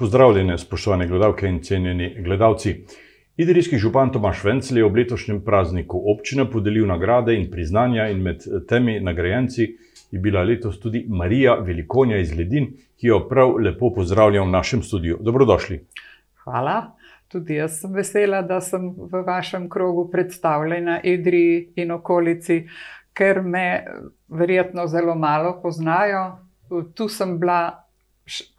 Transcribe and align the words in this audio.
Pozdravljene, 0.00 0.58
spoštovane 0.58 1.06
gledalke 1.06 1.46
in 1.46 1.58
cenjeni 1.62 2.22
gledalci. 2.24 2.70
Idrijski 3.36 3.78
župan 3.78 4.12
Tomaš 4.12 4.44
Vencel 4.44 4.78
je 4.78 4.84
ob 4.84 4.94
letošnjem 4.96 5.42
prazniku 5.44 5.98
občine 6.12 6.46
podelil 6.50 6.86
nagrade 6.88 7.34
in 7.36 7.50
priznanja, 7.50 8.06
in 8.08 8.22
med 8.22 8.46
temi 8.68 8.94
nagrajenci 9.00 9.66
je 10.10 10.18
bila 10.18 10.42
letos 10.42 10.78
tudi 10.80 11.04
Marija 11.08 11.54
Velikonja 11.66 12.16
iz 12.16 12.32
Ledin, 12.38 12.70
ki 12.96 13.06
jo 13.06 13.18
prav 13.28 13.52
lepo 13.60 13.90
pozdravljam 13.94 14.48
v 14.48 14.50
našem 14.50 14.82
studiu. 14.82 15.18
Dobrodošli. 15.20 15.82
Hvala. 16.44 16.96
Tudi 17.28 17.60
jaz 17.60 17.76
sem 17.82 17.92
vesela, 17.92 18.40
da 18.42 18.60
sem 18.60 18.88
v 18.96 19.20
vašem 19.26 19.68
krogu 19.68 20.08
predstavljena 20.10 21.00
Idriji 21.04 21.74
in 21.76 21.92
okolici, 21.92 22.62
ker 23.12 23.42
me 23.42 23.84
verjetno 24.28 24.86
zelo 24.86 25.14
malo 25.14 25.58
poznajo. 25.62 26.24
Tu 26.94 27.08
sem 27.08 27.38
bila 27.38 27.89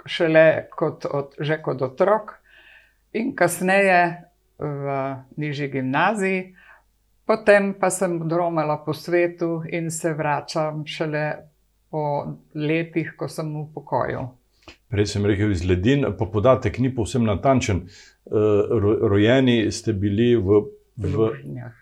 šele 0.05 0.67
kot, 0.75 1.05
od, 1.05 1.35
že 1.39 1.61
kot 1.63 1.81
otrok 1.81 2.35
in 3.13 3.35
kasneje 3.35 4.23
v 4.59 4.97
nižji 5.37 5.67
gimnaziji, 5.67 6.41
potem 7.25 7.73
pa 7.79 7.89
sem 7.89 8.19
dromala 8.29 8.77
po 8.85 8.93
svetu 8.93 9.63
in 9.71 9.89
se 9.91 10.13
vračam 10.13 10.85
šele 10.85 11.25
po 11.91 12.03
letih, 12.55 13.15
ko 13.17 13.27
sem 13.27 13.49
v 13.51 13.65
pokoju. 13.73 14.27
Prej 14.91 15.07
sem 15.07 15.25
rekel 15.25 15.51
iz 15.51 15.63
Ledin, 15.67 16.05
pa 16.19 16.25
podatek 16.27 16.79
ni 16.79 16.91
povsem 16.95 17.23
natančen. 17.27 17.87
Uh, 18.25 18.69
rojeni 19.01 19.71
ste 19.71 19.93
bili 19.93 20.35
v, 20.35 20.61
v 20.95 21.11
Plužnjah. 21.15 21.75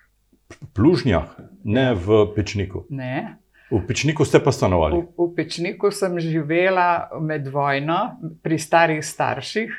Plužnjah, 0.74 1.38
ne 1.64 1.94
v 1.94 2.26
Pečniku. 2.36 2.86
Ne. 2.90 3.38
V 3.70 3.86
Pečniku 3.86 4.26
ste 4.26 4.42
pa 4.42 4.50
stanovali. 4.50 4.98
V, 4.98 5.14
v 5.14 5.30
Pečniku 5.38 5.94
sem 5.94 6.18
živela 6.18 7.10
med 7.22 7.46
vojno 7.54 8.18
pri 8.42 8.58
starih 8.58 9.06
starših, 9.06 9.70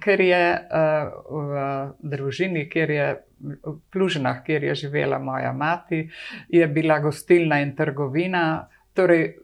ker 0.00 0.20
je 0.20 0.44
uh, 0.56 1.12
v 1.28 1.50
družini, 2.00 2.64
kjer 2.68 2.90
je 2.90 3.08
v 3.40 3.74
Plužnah, 3.92 4.40
kjer 4.44 4.72
je 4.72 4.88
živela 4.88 5.20
moja 5.20 5.52
mati, 5.52 6.08
je 6.48 6.64
bila 6.68 6.98
gostilna 7.04 7.60
in 7.60 7.76
trgovina. 7.76 8.68
Torej, 8.96 9.36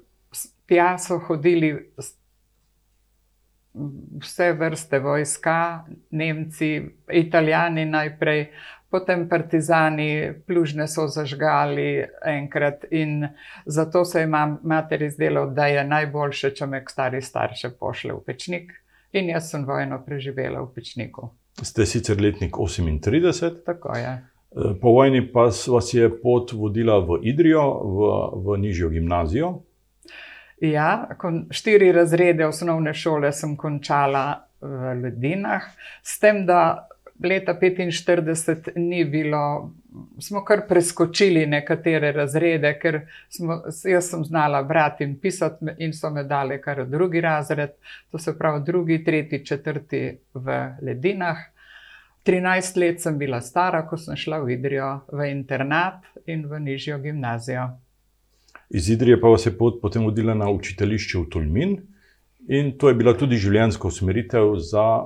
tja 0.67 0.97
so 0.98 1.20
hodili 1.29 1.73
vse 4.20 4.53
vrste 4.53 4.98
vojska, 4.98 5.84
Nemci, 6.11 6.84
Italijani 7.12 7.84
najprej, 7.84 8.47
potem 8.95 9.25
Partizani, 9.28 10.33
plužne 10.47 10.87
so 10.87 11.09
zažgali 11.11 12.05
enkrat 12.27 12.84
in 12.95 13.27
zato 13.67 14.05
se 14.05 14.20
je 14.20 14.27
mater 14.62 15.03
izdelo, 15.03 15.48
da 15.51 15.67
je 15.67 15.83
najboljše, 15.84 16.53
če 16.55 16.69
me 16.70 16.83
stari 16.89 17.23
starše 17.23 17.73
pošle 17.81 18.14
v 18.14 18.23
pečnik. 18.27 18.70
In 19.19 19.31
jaz 19.31 19.51
sem 19.51 19.67
vojno 19.67 19.98
preživela 20.06 20.62
v 20.62 20.70
pečniku. 20.77 21.33
Ste 21.62 21.86
sicer 21.86 22.23
letnik 22.23 22.55
38. 22.55 23.61
Tako 23.67 23.98
je. 23.98 24.14
Po 24.81 24.95
vojni 24.95 25.25
pa 25.33 25.48
vas 25.51 25.91
je 25.95 26.08
pot 26.23 26.53
vodila 26.55 27.01
v 27.03 27.19
Idrijo, 27.27 27.67
v, 27.83 28.14
v 28.47 28.58
nižjo 28.62 28.95
gimnazijo. 28.95 29.53
Ja, 30.62 31.08
štiri 31.51 31.91
razrede 31.92 32.47
osnovne 32.47 32.95
šole 32.95 33.33
sem 33.34 33.56
končala 33.58 34.47
v 34.62 34.95
Ledinah, 35.03 35.67
s 36.03 36.19
tem, 36.23 36.45
da 36.47 36.89
leta 37.23 37.59
1945 37.62 38.73
ni 38.77 39.05
bilo, 39.05 39.73
smo 40.20 40.45
kar 40.45 40.61
preskočili 40.69 41.47
nekatere 41.47 42.12
razrede, 42.12 42.79
ker 42.83 43.01
smo, 43.29 43.62
jaz 43.84 44.11
sem 44.11 44.25
znala 44.25 44.62
brati 44.62 45.05
in 45.05 45.19
pisati, 45.20 45.65
in 45.79 45.92
so 45.92 46.11
me 46.11 46.25
dali 46.25 46.61
kar 46.62 46.87
drugi 46.87 47.20
razred, 47.20 47.70
to 48.11 48.19
se 48.19 48.39
pravi 48.39 48.65
drugi, 48.67 49.05
tretji, 49.05 49.45
četrti 49.47 50.19
v 50.35 50.61
Ledinah. 50.83 51.37
13 52.25 52.81
let 52.81 53.01
sem 53.01 53.19
bila 53.19 53.41
stara, 53.41 53.83
ko 53.87 53.97
sem 53.97 54.17
šla 54.17 54.39
v 54.41 54.55
Idrijo, 54.57 55.01
v 55.12 55.29
internat 55.31 56.07
in 56.27 56.47
v 56.48 56.61
nižjo 56.61 56.98
gimnazijo. 56.98 57.69
Iz 58.70 58.89
Idrije 58.91 59.20
pa 59.20 59.29
vas 59.29 59.47
je 59.47 59.53
pot 59.58 59.77
potem 59.83 60.05
vodila 60.05 60.35
na 60.35 60.48
učiteljišče 60.51 61.19
v 61.19 61.29
Tolmin, 61.30 61.77
in 62.48 62.73
to 62.79 62.89
je 62.89 62.95
bila 62.95 63.13
tudi 63.17 63.36
življenjska 63.36 63.89
usmeritev 63.89 64.57
za 64.57 65.05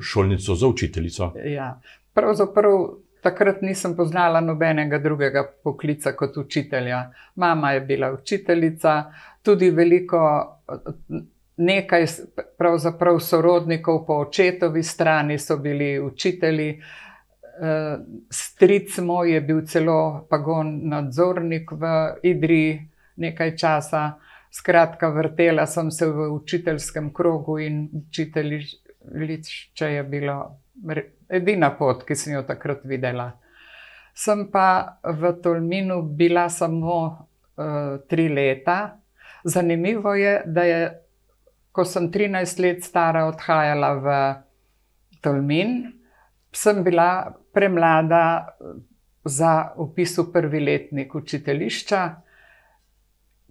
šolnico, 0.00 0.54
za 0.54 0.66
učiteljico. 0.66 1.32
Ja, 1.44 1.80
pravzaprav 2.14 2.88
takrat 3.22 3.62
nisem 3.62 3.96
poznala 3.96 4.40
nobenega 4.40 4.98
drugega 4.98 5.42
poklica 5.64 6.12
kot 6.12 6.36
učitelja. 6.36 7.10
Mama 7.34 7.72
je 7.72 7.80
bila 7.80 8.12
učiteljica, 8.12 9.04
tudi 9.42 9.70
veliko. 9.70 10.20
Nekaj 11.58 12.04
pravzaprav 12.58 13.18
sorodnikov 13.18 14.04
po 14.06 14.20
očetovi 14.22 14.82
strani 14.82 15.38
so 15.38 15.56
bili 15.56 16.00
učitelji. 16.00 16.82
Stric 18.30 18.98
moj 18.98 19.32
je 19.32 19.40
bil 19.40 19.64
celo 19.66 20.26
pagon 20.30 20.70
nadzornik 20.88 21.72
v 21.72 21.90
Idriji, 22.22 22.88
nekaj 23.16 23.56
časa. 23.56 24.12
Skratka, 24.50 25.08
vrtela 25.08 25.66
sem 25.66 25.90
se 25.90 26.06
v 26.06 26.30
učiteljskem 26.32 27.10
krogu 27.12 27.58
in 27.58 27.88
učiteljišče 29.14 29.86
je 29.86 30.02
bilo 30.02 30.60
edina 31.28 31.70
pot, 31.76 32.04
ki 32.06 32.16
sem 32.16 32.34
jo 32.34 32.42
takrat 32.46 32.84
videla. 32.84 33.32
Sem 34.14 34.48
pa 34.52 34.98
v 35.04 35.32
Tolminu 35.42 36.02
bila 36.02 36.48
samo 36.50 36.96
uh, 37.06 37.98
tri 38.08 38.28
leta. 38.28 38.98
Zanimivo 39.44 40.14
je, 40.14 40.42
da 40.46 40.64
je, 40.66 40.80
ko 41.72 41.84
sem 41.84 42.10
13 42.12 42.62
let 42.62 42.84
stara 42.84 43.26
odhajala 43.28 43.92
v 43.94 44.16
Tolmin, 45.22 45.76
sem 46.52 46.82
bila 46.84 47.28
premlada 47.54 48.54
za 49.24 49.72
upis 49.76 50.16
v 50.18 50.30
prvi 50.32 50.60
letnik 50.60 51.14
učiteljišča 51.14 52.02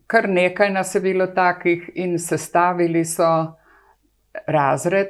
kar 0.08 0.30
nekaj 0.30 0.70
nas 0.72 0.96
je 0.96 1.02
bilo 1.02 1.28
takih, 1.28 1.90
in 1.96 2.20
sestavili 2.20 3.06
so 3.06 3.54
razred, 4.48 5.08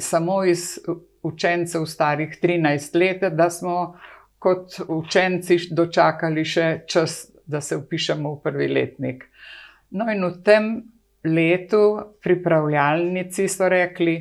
samo 0.00 0.44
iz 0.44 0.78
učencev 1.22 1.84
starih 1.84 2.38
13 2.42 2.98
let, 2.98 3.32
da 3.34 3.50
smo 3.50 3.98
kot 4.38 4.80
učenci 4.88 5.58
dočakali 5.70 6.44
še 6.44 6.66
čas, 6.86 7.30
da 7.46 7.60
se 7.60 7.76
upišemo 7.76 8.34
v 8.34 8.40
prvi 8.44 8.68
letnik. 8.68 9.24
No, 9.90 10.08
in 10.12 10.24
v 10.24 10.32
tem 10.44 10.68
letu, 11.24 11.84
pripravljalnici, 12.22 13.48
so 13.48 13.68
rekli, 13.68 14.18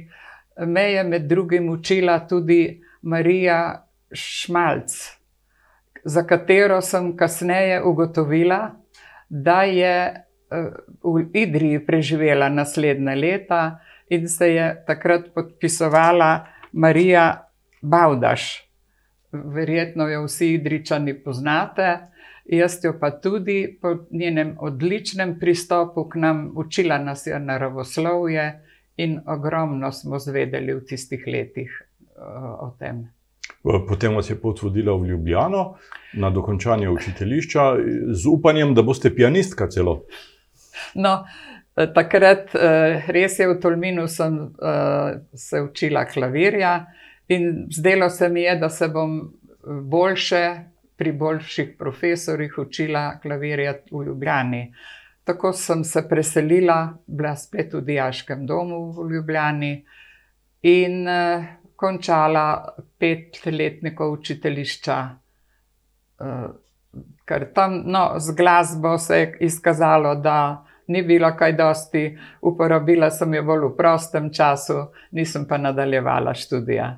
me 0.67 0.83
je 0.91 1.03
med 1.03 1.27
drugim 1.27 1.69
učila 1.69 2.19
tudi 2.27 2.79
Marija 3.01 3.59
Šmalc, 4.13 4.95
za 6.03 6.23
katero 6.27 6.81
sem 6.81 7.13
kasneje 7.17 7.81
ugotovila, 7.83 8.75
da 9.29 9.63
je 9.63 9.95
eh, 10.13 10.69
v 11.03 11.25
Idriji 11.33 11.85
preživela 11.85 12.49
naslednja 12.49 13.15
leta 13.15 13.63
in 14.09 14.29
se 14.29 14.53
je 14.53 14.83
takrat 14.87 15.33
podpisovala 15.35 16.45
Marija 16.71 17.49
Baudaš. 17.81 18.69
Verjetno 19.31 20.07
jo 20.07 20.23
vsi 20.25 20.53
Idričani 20.53 21.13
poznate, 21.23 21.97
jaz 22.45 22.79
jo 22.83 22.93
pa 22.99 23.11
tudi 23.11 23.77
po 23.81 23.95
njenem 24.11 24.55
odličnem 24.59 25.39
pristopu 25.39 26.09
k 26.09 26.15
nam, 26.15 26.51
učila 26.55 26.97
nas 26.97 27.27
je 27.27 27.39
naravoslovje 27.39 28.61
in 28.97 29.19
ogromno 29.25 29.91
smo 29.91 30.19
zvedeli 30.19 30.73
v 30.73 30.85
tistih 30.85 31.23
letih 31.27 31.81
eh, 31.81 32.21
o 32.59 32.75
tem. 32.79 33.07
Potem 33.87 34.15
vas 34.15 34.29
je 34.29 34.35
pot 34.35 34.61
vodila 34.61 34.93
v 34.97 35.07
Ljubljano 35.07 35.75
na 36.13 36.29
dokončanje 36.29 36.89
učiteljišča 36.89 37.61
z 38.11 38.27
upanjem, 38.27 38.73
da 38.75 38.81
boste 38.81 39.15
pianistka 39.15 39.69
celo. 39.69 40.03
No, 40.93 41.23
takrat 41.75 42.53
res 43.07 43.39
je 43.39 43.47
v 43.49 43.55
Tolminu 43.61 44.07
sem 44.07 44.35
se 45.33 45.61
učila 45.61 46.05
klavirja 46.05 46.85
in 47.33 47.65
zdelo 47.71 48.09
se 48.09 48.29
mi 48.29 48.43
je, 48.43 48.55
da 48.61 48.69
se 48.69 48.87
bom 48.93 49.15
boljše 49.89 50.43
pri 50.97 51.11
boljših 51.11 51.73
profesorjih 51.79 52.57
učila 52.57 53.19
klavirja 53.21 53.73
v 53.91 54.03
Ljubljani. 54.05 54.61
Tako 55.23 55.53
sem 55.53 55.83
se 55.83 56.03
preselila, 56.09 56.93
bila 57.07 57.35
spet 57.35 57.73
v 57.73 57.81
dijaškem 57.81 58.45
domu 58.45 58.91
v 58.91 59.09
Ljubljani 59.15 59.73
in 60.61 61.07
končala 61.75 62.75
petletniko 62.99 64.09
učiteljišča. 64.15 64.97
Eh, 66.21 66.47
ker 67.25 67.47
tam 67.53 67.81
no, 67.85 68.19
z 68.19 68.35
glasbo 68.35 68.97
se 68.97 69.19
je 69.19 69.37
izkazalo, 69.47 70.15
da 70.15 70.65
ni 70.87 71.01
bilo 71.03 71.29
kaj 71.37 71.53
dosti, 71.53 72.17
uporabila 72.41 73.09
sem 73.11 73.33
jo 73.33 73.43
bolj 73.43 73.67
v 73.69 73.75
prostem 73.77 74.29
času, 74.33 74.87
nisem 75.11 75.47
pa 75.47 75.57
nadaljevala 75.57 76.33
študija. 76.33 76.91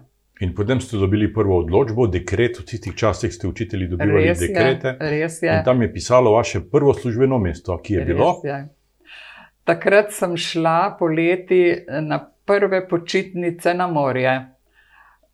In 0.44 0.52
potem 0.56 0.82
ste 0.84 0.98
dobili 1.00 1.30
prvo 1.34 1.62
odločbo, 1.64 2.08
dekret, 2.12 2.60
v 2.60 2.66
tistih 2.68 2.96
časih 2.96 3.32
ste 3.32 3.48
učitelji 3.48 3.88
dobivali 3.88 4.26
res 4.28 4.40
dekrete. 4.40 4.98
Je, 5.00 5.12
res 5.12 5.38
je. 5.42 5.52
In 5.54 5.64
tam 5.64 5.82
je 5.82 5.94
pisalo 5.94 6.34
vaše 6.36 6.60
prvo 6.72 6.94
službeno 6.94 7.40
mesto, 7.40 7.78
ki 7.80 7.94
je 7.94 8.00
Res 8.00 8.08
bilo. 8.08 8.42
je. 8.44 8.58
Takrat 9.64 10.12
sem 10.12 10.36
šla 10.38 10.98
poleti 11.00 11.86
na 12.02 12.20
prve 12.46 12.84
počitnice 12.88 13.74
na 13.74 13.88
morje. 13.88 14.36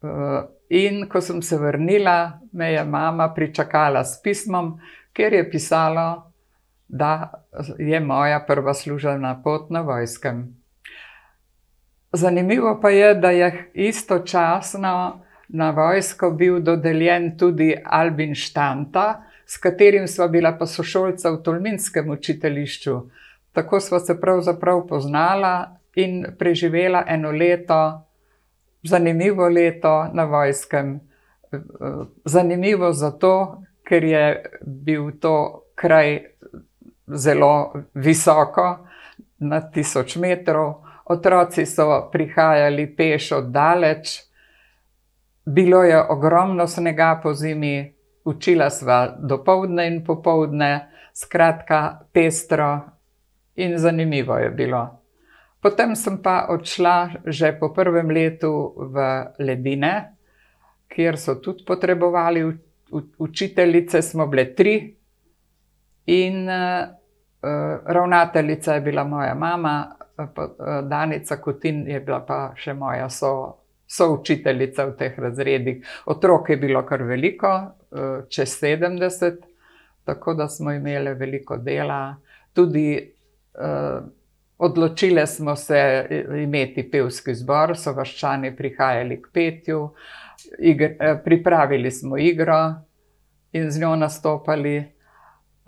Uh, 0.02 0.46
in 0.70 1.08
ko 1.10 1.22
sem 1.22 1.42
se 1.42 1.58
vrnila, 1.58 2.40
me 2.54 2.72
je 2.74 2.86
mama 2.86 3.34
pričakala 3.34 4.04
s 4.06 4.22
pismom, 4.24 4.78
kjer 5.14 5.34
je 5.34 5.50
pisalo, 5.52 6.31
da 6.92 7.32
je 7.80 8.00
moja 8.00 8.40
prva 8.48 8.74
službena 8.74 9.42
pot 9.44 9.70
na 9.70 9.82
vojskem. 9.82 10.56
Zanimivo 12.14 12.80
pa 12.82 12.90
je, 12.90 13.16
da 13.16 13.30
je 13.32 13.72
istočasno 13.74 15.22
na 15.48 15.70
vojsko 15.70 16.32
bil 16.32 16.60
dodeljen 16.60 17.38
tudi 17.38 17.78
Albin 17.86 18.36
Štanta, 18.36 19.24
s 19.46 19.58
katerim 19.58 20.08
sva 20.08 20.28
bila 20.28 20.52
pa 20.58 20.66
sošolca 20.66 21.32
v 21.32 21.42
Tolminskem 21.44 22.10
učiteljišču. 22.10 23.00
Tako 23.52 23.80
sva 23.80 24.00
se 24.00 24.20
pravzaprav 24.20 24.88
poznala 24.88 25.76
in 25.96 26.26
preživela 26.40 27.04
eno 27.08 27.32
leto, 27.32 28.02
zanimivo 28.84 29.48
leto 29.48 30.10
na 30.14 30.24
vojskem. 30.24 31.00
Zanimivo 32.26 32.92
zato, 32.92 33.64
ker 33.84 34.04
je 34.04 34.44
bil 34.62 35.12
to 35.20 35.64
kraj 35.76 36.31
zelo 37.16 37.74
visoko, 37.94 38.88
na 39.42 39.62
tisoč 39.62 40.16
metrov. 40.16 40.86
Otroci 41.06 41.66
so 41.66 42.10
prihajali 42.12 42.86
peš 42.96 43.32
od 43.32 43.50
daleč, 43.52 44.22
bilo 45.46 45.84
je 45.84 45.98
ogromno 45.98 46.68
snega 46.68 47.20
po 47.24 47.34
zimi, 47.34 47.94
učila 48.26 48.70
sva 48.70 49.08
do 49.20 49.42
povdne 49.44 49.88
in 49.88 50.04
popovdne, 50.06 50.88
skratka, 51.14 52.00
pestro 52.14 52.80
in 53.56 53.78
zanimivo 53.78 54.38
je 54.38 54.50
bilo. 54.50 55.02
Potem 55.62 55.96
sem 55.96 56.22
pa 56.22 56.48
odšla 56.50 57.26
že 57.26 57.52
po 57.60 57.74
prvem 57.74 58.10
letu 58.10 58.74
v 58.78 59.26
Ledine, 59.40 60.16
kjer 60.88 61.18
so 61.18 61.36
tudi 61.36 61.66
potrebovali 61.68 62.46
učiteljice, 63.18 64.02
smo 64.02 64.28
bile 64.28 64.54
tri, 64.56 64.96
in 66.06 66.50
uh, 66.50 67.01
ravnateljica 67.86 68.74
je 68.74 68.82
bila 68.82 69.04
moja 69.04 69.34
mama, 69.36 69.96
uh, 70.18 70.28
Danica 70.84 71.38
Kutin 71.42 71.88
je 71.88 72.00
bila 72.00 72.20
pa 72.26 72.52
še 72.56 72.74
moja 72.74 73.10
so, 73.10 73.58
součiteljica 73.88 74.86
v 74.86 74.96
teh 74.98 75.20
razredih. 75.20 75.88
Otrok 76.06 76.50
je 76.50 76.58
bilo 76.58 76.86
kar 76.88 77.04
veliko, 77.04 77.50
čez 78.30 78.54
70, 78.62 79.42
tako 80.08 80.34
da 80.34 80.48
smo 80.48 80.72
imeli 80.72 81.12
veliko 81.14 81.58
dela. 81.58 82.16
Tudi 82.54 82.96
uh, 83.60 84.06
Odločili 84.64 85.28
smo 85.28 85.56
se 85.56 86.08
imeti 86.44 86.92
pevski 86.92 87.34
zbor, 87.34 87.72
so 87.78 87.96
vaščani 87.98 88.52
prihajali 88.56 89.16
k 89.22 89.30
petju, 89.34 89.80
igr, 90.60 90.92
eh, 91.00 91.16
pripravili 91.24 91.92
smo 91.92 92.18
igro 92.18 92.60
in 93.52 93.72
z 93.72 93.82
njo 93.82 93.96
nastopali. 93.96 94.91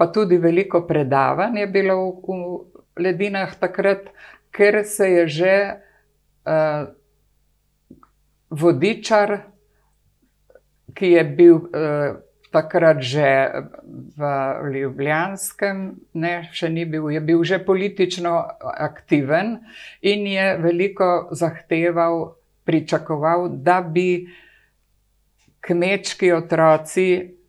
Pa 0.03 0.09
tudi 0.11 0.35
veliko 0.35 0.81
predavanj 0.83 1.61
je 1.61 1.67
bilo 1.71 1.95
v, 2.11 2.35
v 2.91 3.03
ledinah 3.05 3.53
takrat, 3.55 4.09
ker 4.51 4.81
se 4.83 5.07
je 5.07 5.27
že 5.31 5.53
uh, 6.43 6.91
vodičar, 8.51 9.47
ki 10.91 11.07
je 11.07 11.23
bil 11.23 11.55
uh, 11.55 12.19
takrat 12.51 12.99
že 12.99 13.47
v 14.19 14.21
Ljubljanskem, 14.75 15.95
ne, 16.19 16.33
še 16.51 16.67
ni 16.67 16.83
bil, 16.83 17.07
je 17.07 17.23
bil 17.23 17.47
že 17.47 17.63
politično 17.63 18.35
aktiven 18.59 19.63
in 20.03 20.27
je 20.27 20.49
veliko 20.59 21.31
zahteval, 21.31 22.35
pričakoval, 22.67 23.55
da 23.55 23.79
bi 23.79 24.27
kmečki 25.63 26.35
otroci, 26.35 27.39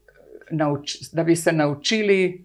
nauč, 0.50 1.10
da 1.12 1.24
bi 1.24 1.36
se 1.36 1.52
naučili 1.52 2.43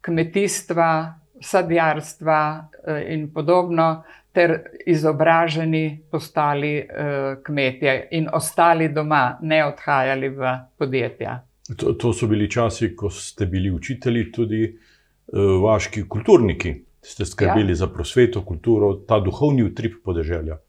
kmetijstva, 0.00 1.14
sadjarstva 1.40 2.40
eh, 2.86 3.14
in 3.14 3.30
podobno. 3.34 4.02
Ter 4.32 4.52
izobraženi 4.86 6.04
postali 6.10 6.76
uh, 6.78 7.42
kmetje 7.42 8.08
in 8.14 8.28
ostali 8.32 8.86
doma, 8.94 9.38
ne 9.42 9.64
odhajali 9.66 10.28
v 10.28 10.52
podjetja. 10.78 11.32
To, 11.76 11.96
to 11.98 12.12
so 12.14 12.28
bili 12.30 12.46
časi, 12.50 12.92
ko 12.94 13.10
ste 13.10 13.48
bili 13.50 13.72
učitelji, 13.74 14.30
tudi 14.32 14.60
uh, 14.68 15.40
vaški 15.64 16.04
kulturniki. 16.08 16.76
Ste 17.02 17.26
skrbeli 17.26 17.72
ja. 17.72 17.80
za 17.82 17.88
prosveto, 17.90 18.44
kulturo, 18.46 18.92
ta 19.08 19.18
duhovni 19.20 19.66
utrip 19.66 19.98
podeželja. 20.04 20.60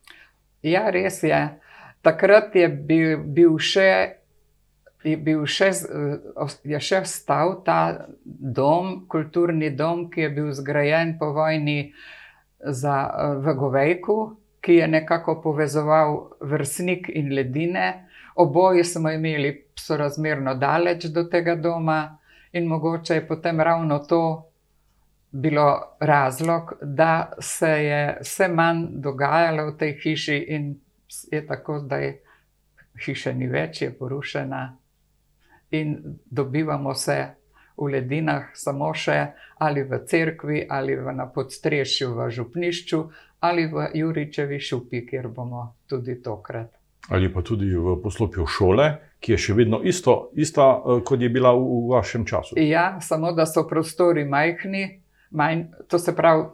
Ja, 0.66 0.90
res 0.90 1.22
je. 1.24 1.44
Takrat 2.02 2.56
je 2.56 2.66
bil, 2.66 3.22
bil 3.30 3.60
še. 3.62 4.21
Je, 5.04 5.16
bil 5.18 5.46
še, 5.50 5.72
je 6.64 6.80
še 6.80 7.02
stal 7.10 7.56
ta 7.66 8.08
dom, 8.24 9.08
kulturni 9.10 9.72
dom, 9.74 10.10
ki 10.14 10.28
je 10.28 10.30
bil 10.30 10.52
zgrajen 10.54 11.16
po 11.18 11.32
vojni 11.34 11.94
za, 12.62 12.98
v 13.42 13.56
Govejku, 13.58 14.18
ki 14.62 14.78
je 14.78 14.88
nekako 14.88 15.40
povezoval 15.42 16.38
vrstnik 16.46 17.10
in 17.10 17.34
ledine. 17.34 18.06
Oboje 18.38 18.86
smo 18.86 19.10
imeli 19.10 19.56
sorazmerno 19.76 20.54
daleč 20.56 21.10
do 21.10 21.26
tega 21.26 21.58
doma, 21.58 22.18
in 22.54 22.68
mogoče 22.68 23.16
je 23.16 23.28
potem 23.28 23.62
ravno 23.62 24.00
to 24.00 24.52
bilo 25.32 25.96
razlog, 26.00 26.74
da 26.82 27.32
se 27.40 27.70
je 27.70 28.18
vse 28.22 28.48
manj 28.48 28.86
dogajalo 29.02 29.72
v 29.72 29.78
tej 29.78 29.94
hiši, 30.04 30.38
in 30.48 30.76
je 31.32 31.48
tako, 31.48 31.80
da 31.80 31.96
je 31.96 32.22
hiša 33.06 33.34
ni 33.34 33.48
več, 33.48 33.82
je 33.82 33.94
porušena, 33.98 34.78
in 35.72 35.96
dobivamo 36.26 36.94
se 36.94 37.18
v 37.78 37.88
ledinah, 37.92 38.52
samo 38.54 38.94
še 38.94 39.18
ali 39.60 39.84
v 39.84 40.04
cerkvi, 40.06 40.66
ali 40.70 40.96
v 40.96 41.16
na 41.16 41.26
podstrešju 41.32 42.14
v 42.18 42.30
Župnišču, 42.30 43.02
ali 43.40 43.66
v 43.68 43.90
Juričevi 43.96 44.60
šupi, 44.60 45.06
kjer 45.08 45.28
bomo 45.28 45.74
tudi 45.88 46.22
tokrat 46.22 46.82
ali 47.10 47.34
pa 47.34 47.42
tudi 47.42 47.76
v 47.76 47.96
poslopju 48.04 48.46
šole, 48.46 48.86
ki 49.20 49.34
je 49.34 49.38
še 49.38 49.54
vedno 49.58 49.82
isto, 49.84 50.30
ista, 50.38 50.68
eh, 50.78 51.02
kot 51.06 51.22
je 51.22 51.30
bila 51.30 51.54
v, 51.56 51.62
v 51.62 51.90
vašem 51.96 52.26
času. 52.26 52.58
Ja, 52.62 53.02
samo 53.02 53.32
da 53.34 53.46
so 53.46 53.66
prostori 53.68 54.26
majhni, 54.26 55.02
manj, 55.32 55.66
to 55.90 56.00
se 56.00 56.14
pravi, 56.16 56.46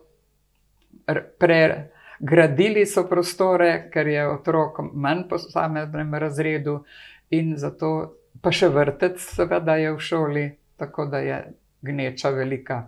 pregradili 1.40 2.86
so 2.86 3.06
prostore, 3.08 3.90
ker 3.92 4.08
je 4.08 4.28
otrok 4.28 4.82
manj 4.94 5.28
po 5.30 5.40
samem 5.40 6.16
razredu, 6.16 6.84
in 7.30 7.56
zato 7.58 8.16
pa 8.48 8.54
še 8.56 8.70
vrtec, 8.72 9.20
seveda, 9.20 9.76
je 9.76 9.92
v 9.92 10.00
šoli, 10.00 10.46
tako 10.80 11.10
da 11.12 11.20
je 11.20 11.38
gneča 11.84 12.30
velika. 12.32 12.86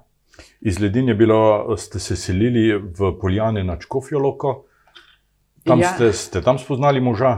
Iz 0.63 0.79
ledine 0.79 1.13
bilo, 1.19 1.75
ste 1.75 1.99
se 1.99 2.15
selili 2.15 2.71
v 2.77 3.11
Poljane 3.19 3.63
na 3.67 3.75
Čkofijo 3.75 4.21
Loko. 4.23 4.53
Tam 5.67 5.81
ja. 5.83 5.91
ste, 5.91 6.13
ste 6.15 6.41
tam 6.41 6.55
spoznali 6.61 7.03
moža? 7.03 7.33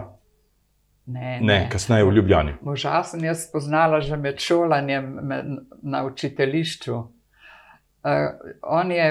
Ne, 1.10 1.40
ne, 1.42 1.48
ne. 1.48 1.58
kasneje 1.72 2.06
v 2.06 2.14
Ljubljani. 2.20 2.54
Moža 2.62 3.02
sem 3.10 3.26
jaz 3.26 3.48
spoznala 3.48 4.04
že 4.06 4.20
med 4.22 4.38
šolanjem 4.40 5.08
med, 5.26 5.50
na 5.82 6.04
učiteljišču. 6.06 6.94
Uh, 6.94 8.30
on 8.62 8.94
je 8.94 9.08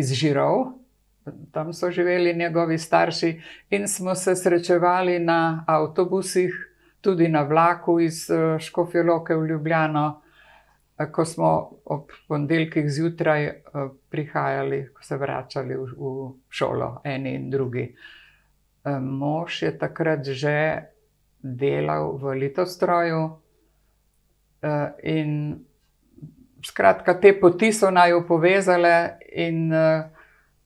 iz 0.00 0.14
Žirov, 0.16 0.72
tam 1.52 1.76
so 1.76 1.92
živeli 1.92 2.32
njegovi 2.34 2.78
starši, 2.78 3.34
in 3.70 3.88
smo 3.88 4.14
se 4.14 4.36
srečevali 4.36 5.18
na 5.20 5.64
avtobusih, 5.68 6.69
tudi 7.00 7.28
na 7.28 7.42
vlaku 7.42 8.00
iz 8.00 8.26
uh, 8.30 8.58
Škofjoloke 8.58 9.36
v 9.36 9.46
Ljubljano 9.46 10.08
ko 11.06 11.24
smo 11.24 11.70
ob 11.84 12.10
ponedeljkih 12.28 12.90
zjutraj 12.90 13.44
eh, 13.44 13.54
prihajali, 14.10 14.90
ko 14.94 15.02
se 15.02 15.16
vračali 15.16 15.76
v, 15.76 15.84
v 15.96 16.32
šolo, 16.48 17.00
eni 17.04 17.34
in 17.34 17.50
drugi. 17.50 17.94
Eh, 18.84 18.98
mož 19.00 19.62
je 19.62 19.78
takrat 19.78 20.24
že 20.24 20.82
delal 21.42 22.18
v 22.20 22.34
litostroju 22.44 23.22
eh, 24.62 24.88
in 25.02 25.60
skratka, 26.64 27.16
te 27.20 27.32
poti 27.40 27.72
so 27.72 27.90
naj 27.90 28.12
povezale 28.28 29.16
in 29.32 29.72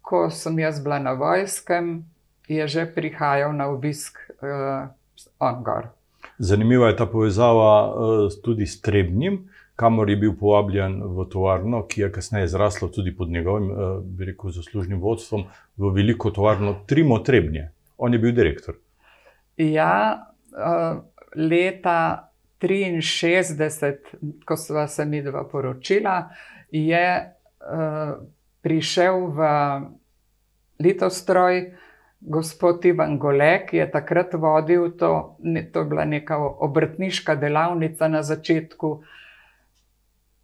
ko 0.03 0.27
sem 0.31 0.59
jaz 0.59 0.83
bila 0.83 0.99
na 0.99 1.13
vojskem, 1.15 2.03
je 2.49 2.67
že 2.67 2.87
prihajal 2.91 3.55
na 3.55 3.71
obisk 3.71 4.19
on 5.39 5.63
gor. 5.63 5.95
Zanimiva 6.39 6.89
je 6.89 6.97
ta 6.97 7.07
povezava 7.07 7.95
tudi 8.43 8.67
s 8.67 8.81
Trebnjem 8.81 9.45
kamor 9.77 10.11
je 10.11 10.17
bil 10.17 10.33
povabljen 10.41 11.03
v 11.03 11.27
tovarno, 11.31 11.83
ki 11.87 12.01
je 12.01 12.13
kasneje 12.13 12.49
zrasla 12.49 12.89
tudi 12.89 13.17
pod 13.17 13.29
njegovim, 13.29 13.71
eh, 13.71 14.25
rekel, 14.27 14.51
zaslužnim 14.51 15.01
vodstvom, 15.01 15.45
v 15.77 15.91
veliko 15.95 16.31
tovarno 16.31 16.77
Trimo 16.87 17.19
Trebnje. 17.19 17.71
On 17.99 18.13
je 18.13 18.19
bil 18.19 18.33
direktor. 18.33 18.75
Ja, 19.57 20.27
eh, 20.53 21.01
leta 21.37 22.31
63, 22.61 23.99
ko 24.45 24.57
sva 24.57 24.89
se 24.89 25.05
mi 25.05 25.23
dva 25.23 25.45
poročila, 25.45 26.31
je 26.71 27.07
eh, 27.07 28.15
prišel 28.63 29.27
v 29.27 29.41
litostroj 30.81 31.75
gospod 32.25 32.85
Ivan 32.85 33.19
Golek 33.19 33.73
je 33.73 33.85
takrat 33.91 34.35
vodil 34.35 34.91
to, 34.97 35.37
to 35.73 35.81
je 35.81 35.85
bila 35.85 36.05
neka 36.05 36.39
obrtniška 36.39 37.35
delavnica 37.35 38.09
na 38.09 38.23
začetku. 38.23 39.03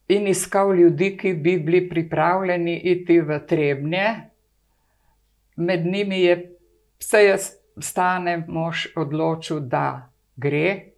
In 0.09 0.27
iskal 0.27 0.75
ljudi, 0.75 1.17
ki 1.17 1.35
bi 1.35 1.59
bili 1.59 1.89
pripravljeni 1.89 2.77
iti 2.77 3.21
v 3.21 3.39
trebnje. 3.47 4.07
Med 5.57 5.87
njimi 5.87 6.21
je 6.21 6.51
se 7.01 7.19
je 7.19 7.37
stane 7.81 8.45
mož 8.49 8.87
odločil, 8.97 9.61
da 9.61 10.11
gre, 10.37 10.93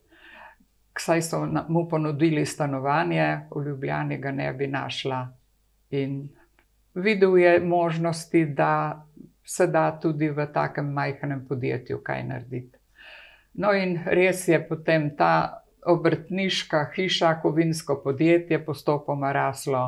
saj 0.99 1.23
so 1.23 1.43
mu 1.69 1.87
ponudili 1.89 2.47
stanovanje, 2.47 3.47
v 3.55 3.65
Ljubljani 3.67 4.19
ga 4.19 4.33
ne 4.33 4.53
bi 4.53 4.67
našla. 4.67 5.29
In 5.91 6.29
videl 6.95 7.39
je 7.39 7.61
možnosti, 7.61 8.45
da 8.47 9.07
se 9.53 9.67
da 9.67 9.91
tudi 10.01 10.31
v 10.31 10.47
takem 10.53 10.93
majhnem 10.93 11.45
podjetju 11.49 12.01
kaj 12.05 12.23
narediti. 12.25 12.79
No, 13.61 13.73
in 13.77 13.99
res 14.07 14.47
je 14.49 14.57
potem 14.69 15.11
ta 15.17 15.63
obrtniška 15.93 16.87
hiša, 16.95 17.35
kovinsko 17.43 17.99
podjetje, 18.05 18.63
postopoma 18.65 19.33
raslo. 19.33 19.83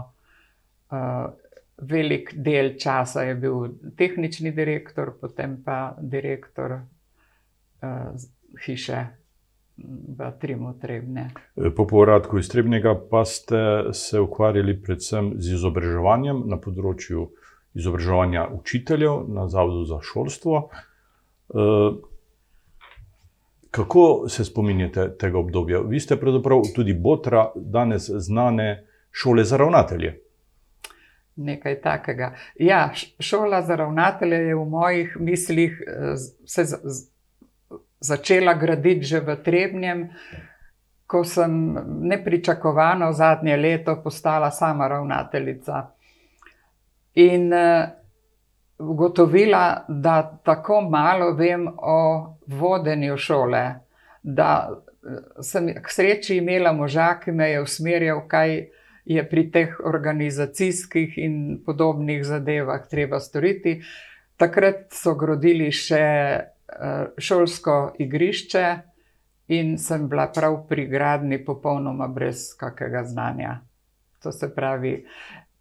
Uh, 0.92 1.32
velik 1.80 2.34
del 2.36 2.74
časa 2.78 3.24
je 3.24 3.34
bil 3.34 3.70
tehnični 3.96 4.52
direktor, 4.54 5.14
potem 5.20 5.56
pa 5.64 5.96
direktor 5.98 6.76
uh, 6.76 8.12
hiše 8.66 9.00
v 10.18 10.28
Trimu 10.40 10.74
Trebne. 10.78 11.30
Po 11.76 11.86
povratku 11.86 12.38
iz 12.38 12.52
Trebnega 12.52 12.94
pa 13.10 13.24
ste 13.24 13.90
se 13.92 14.20
ukvarjali 14.20 14.76
predvsem 14.82 15.32
z 15.40 15.56
izobraževanjem 15.56 16.44
na 16.46 16.60
področju 16.62 17.32
izobraževanja 17.74 18.48
učiteljev 18.48 19.24
na 19.28 19.48
Zavodu 19.48 19.84
za 19.84 19.98
šolstvo. 20.02 20.68
Uh, 21.48 21.96
kako 23.70 24.28
se 24.28 24.44
spominjate 24.44 25.16
tega 25.18 25.38
obdobja? 25.38 25.80
Vi 25.80 26.00
ste 26.00 26.16
pravzaprav 26.16 26.62
tudi 26.74 26.94
Botra, 26.94 27.50
danes 27.54 28.10
znane 28.10 28.86
šole 29.10 29.44
za 29.44 29.56
ravnatelje 29.56 30.24
nekaj 31.36 31.80
takega. 31.80 32.34
Ja, 32.54 32.90
šola 33.18 33.62
za 33.62 33.76
ravnatelje 33.76 34.36
je 34.36 34.54
v 34.54 34.64
mojih 34.64 35.16
mislih 35.20 35.82
eh, 35.86 36.16
se 36.46 36.64
začela 38.00 38.54
graditi 38.54 39.02
že 39.02 39.20
v 39.20 39.36
Trebnjem, 39.44 40.08
ko 41.06 41.24
sem 41.24 41.76
nepričakovano 42.00 43.12
zadnje 43.12 43.56
leto 43.56 44.00
postala 44.04 44.50
sama 44.50 44.88
ravnateljica. 44.88 45.90
In 47.14 47.52
uh, 47.52 47.88
ugotovila, 48.78 49.84
da 49.88 50.40
tako 50.44 50.80
malo 50.80 51.32
vem 51.32 51.68
o 51.76 52.36
vodenju 52.46 53.16
šole, 53.16 53.74
da 54.22 54.70
eh, 54.70 55.42
sem 55.42 55.74
k 55.82 55.90
sreči 55.90 56.36
imela 56.36 56.72
moža, 56.72 57.14
ki 57.20 57.32
me 57.32 57.50
je 57.50 57.62
usmerjal, 57.62 58.24
kaj 58.28 58.66
je 59.04 59.28
pri 59.28 59.50
teh 59.50 59.76
organizacijskih 59.84 61.18
in 61.18 61.60
podobnih 61.66 62.24
zadevah 62.24 62.88
treba 62.88 63.20
storiti. 63.20 63.82
Takrat 64.36 64.92
so 64.92 65.14
gradili 65.14 65.70
še 65.72 66.00
eh, 66.00 67.06
šolsko 67.18 67.94
igrišče 67.98 68.66
in 69.54 69.76
sem 69.78 70.08
bila 70.08 70.26
prav 70.32 70.64
pri 70.68 70.86
gradni 70.88 71.38
popolnoma 71.44 72.08
brez 72.08 72.54
kakega 72.58 73.04
znanja. 73.04 73.60
To 74.22 74.32
se 74.32 74.48
pravi. 74.54 75.04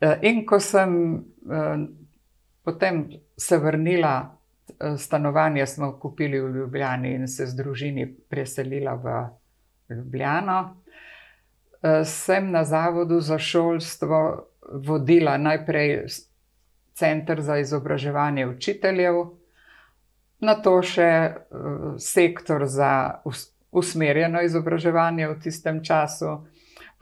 Eh, 0.03 0.19
in 0.29 0.43
ko 0.45 0.59
sem 0.59 0.93
eh, 1.47 1.87
potem 2.63 3.05
se 3.37 3.57
vrnila, 3.57 4.15
stanovanje 4.97 5.65
smo 5.67 5.91
kupili 5.99 6.39
v 6.41 6.49
Ljubljani 6.55 7.13
in 7.13 7.27
se 7.27 7.45
z 7.45 7.55
družini 7.55 8.05
preselila 8.29 8.93
v 8.93 9.15
Ljubljano. 9.95 10.83
Eh, 11.83 12.05
sem 12.05 12.51
na 12.51 12.63
Zavodu 12.63 13.19
za 13.19 13.39
šolstvo 13.39 14.47
vodila 14.71 15.37
najprej 15.37 16.05
Center 16.93 17.41
za 17.41 17.57
izobraževanje 17.57 18.47
učiteljev, 18.47 19.15
na 20.39 20.55
to 20.55 20.81
še 20.81 21.01
eh, 21.03 21.35
sektor 21.99 22.65
za 22.65 23.19
usmerjeno 23.71 24.41
izobraževanje 24.41 25.27
v 25.27 25.39
tistem 25.43 25.83
času, 25.83 26.37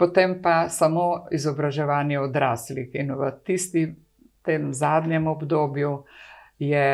potem 0.01 0.39
pa 0.41 0.65
samo 0.69 1.27
izobraževanje 1.31 2.19
odraslih. 2.19 2.89
In 2.97 3.13
v 3.13 3.29
tistem 3.45 4.73
zadnjem 4.73 5.27
obdobju 5.29 5.93
je 6.59 6.85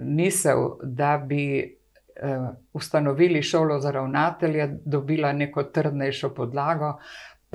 misel, 0.00 0.78
da 0.82 1.18
bi 1.18 1.44
eh, 1.60 2.48
ustanovili 2.72 3.42
šolo 3.42 3.78
za 3.80 3.90
ravnatelje, 3.90 4.68
dobila 4.84 5.32
neko 5.32 5.68
trdnejšo 5.68 6.32
podlago 6.34 6.96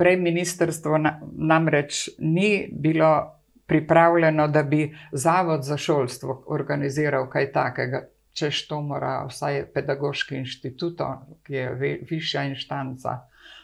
prej 0.00 0.16
ministrstvo 0.16 0.98
namreč 1.36 2.08
ni 2.18 2.68
bilo 2.72 3.36
pripravljeno, 3.66 4.48
da 4.48 4.62
bi 4.62 4.96
Zavod 5.12 5.64
za 5.64 5.76
šolstvo 5.76 6.44
organiziral 6.46 7.28
kaj 7.28 7.50
takega, 7.52 8.00
če 8.32 8.48
to 8.68 8.80
mora 8.80 9.26
vsaj 9.28 9.66
pedagoški 9.74 10.38
inštitut, 10.40 11.02
ki 11.44 11.54
je 11.54 11.98
višja 12.10 12.46
inštanca. 12.48 13.18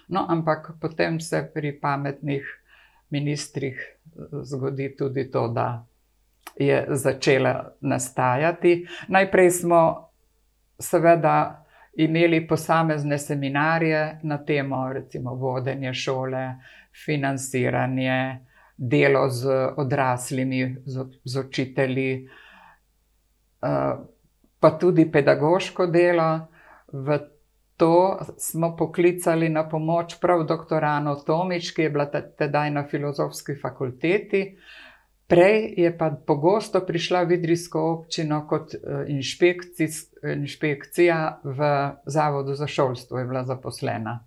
No, 0.08 0.26
ampak 0.28 0.70
potem 0.80 1.20
se 1.20 1.50
pri 1.54 1.80
pametnih 1.80 2.44
ministrih 3.10 3.96
zgodi 4.42 4.96
tudi 4.96 5.30
to, 5.30 5.48
da 5.48 5.86
je 6.56 6.86
začela 6.88 7.72
nastajati. 7.80 8.86
Najprej 9.08 9.50
smo 9.50 10.10
seveda 10.78 11.66
imeli 11.96 12.46
posamezne 12.48 13.18
seminarije 13.18 14.20
na 14.22 14.38
temo, 14.44 14.92
recimo 14.92 15.34
vodenje 15.34 15.94
šole, 15.94 16.54
financiranje, 17.04 18.38
delo 18.76 19.28
z 19.28 19.48
odraslimi, 19.76 20.76
z, 20.84 21.04
z 21.24 21.40
učitelji, 21.40 22.28
eh, 23.62 23.94
pa 24.60 24.70
tudi 24.78 25.10
pedagoško 25.12 25.86
delo. 25.86 26.48
V 26.92 27.18
to 27.76 28.18
smo 28.38 28.76
poklicali 28.76 29.48
na 29.48 29.68
pomoč 29.68 30.20
prav 30.20 30.44
dr. 30.44 30.84
Ano 30.84 31.14
Tomič, 31.14 31.70
ki 31.74 31.82
je 31.82 31.90
bila 31.90 32.06
tedaj 32.38 32.70
na 32.70 32.86
filozofski 32.88 33.54
fakulteti. 33.62 34.56
Prej 35.26 35.74
je 35.76 35.90
pa 35.98 36.10
pogosto 36.26 36.80
prišla 36.86 37.24
v 37.26 37.32
Idrijsko 37.32 37.80
občino 37.92 38.46
kot 38.46 38.74
eh, 38.74 38.78
inšpekcija 40.36 41.40
v 41.44 41.90
Zavodu 42.06 42.54
za 42.54 42.66
šolstvo, 42.66 43.18
je 43.18 43.24
bila 43.24 43.44
zaposlena. 43.44 44.20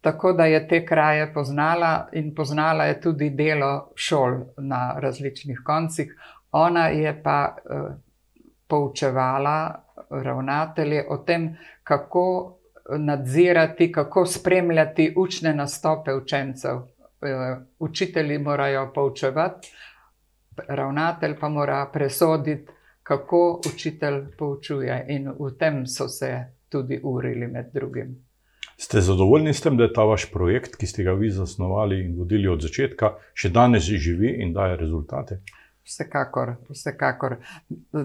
Tako 0.00 0.32
da 0.32 0.44
je 0.44 0.68
te 0.68 0.86
kraje 0.86 1.32
poznala 1.34 2.08
in 2.12 2.34
poznala 2.34 2.84
je 2.84 3.00
tudi 3.00 3.30
delo 3.30 3.92
šol 3.94 4.34
na 4.58 4.98
različnih 5.00 5.60
koncih. 5.64 6.16
Ona 6.52 6.88
je 6.88 7.22
pa 7.22 7.56
uh, 7.56 7.94
poučevala 8.68 9.83
ravnatelje 10.22 11.04
o 11.08 11.16
tem, 11.16 11.56
kako 11.82 12.58
nadzirati, 12.98 13.92
kako 13.92 14.26
spremljati 14.26 15.14
učne 15.16 15.54
nastope 15.54 16.14
učencev 16.14 16.80
Eh, 17.24 17.56
učitelji 17.78 18.38
morajo 18.38 18.92
poučevati, 18.94 19.68
ravnatelj 20.68 21.38
pa 21.40 21.48
mora 21.48 21.90
presoditi, 21.92 22.72
kako 23.02 23.60
učitelj 23.72 24.24
poučuje. 24.38 25.06
In 25.08 25.30
v 25.40 25.50
tem 25.58 25.86
so 25.86 26.08
se 26.08 26.44
tudi 26.68 27.00
urili 27.02 27.46
med 27.46 27.70
drugim. 27.74 28.16
Ste 28.76 29.00
zadovoljni 29.00 29.54
s 29.54 29.60
tem, 29.60 29.76
da 29.76 29.84
je 29.84 29.92
ta 29.92 30.04
vaš 30.04 30.26
projekt, 30.32 30.76
ki 30.76 30.86
ste 30.86 31.02
ga 31.02 31.12
vi 31.12 31.30
zasnovali 31.30 32.00
in 32.04 32.16
vodili 32.18 32.48
od 32.48 32.60
začetka, 32.60 33.14
še 33.34 33.48
danes 33.48 33.82
živi 33.82 34.34
in 34.42 34.52
daje 34.52 34.76
rezultate? 34.76 35.40
Vsekakor, 35.84 36.56
vsekakor. 36.70 37.36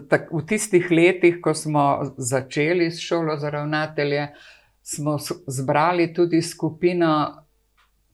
Tak, 0.10 0.32
v 0.36 0.42
tistih 0.48 0.90
letih, 0.92 1.40
ko 1.42 1.54
smo 1.56 2.14
začeli 2.18 2.92
s 2.92 3.00
šolo 3.00 3.38
za 3.40 3.50
ravnatelje, 3.50 4.28
smo 4.84 5.18
zbrali 5.48 6.14
tudi 6.14 6.42
skupino 6.42 7.46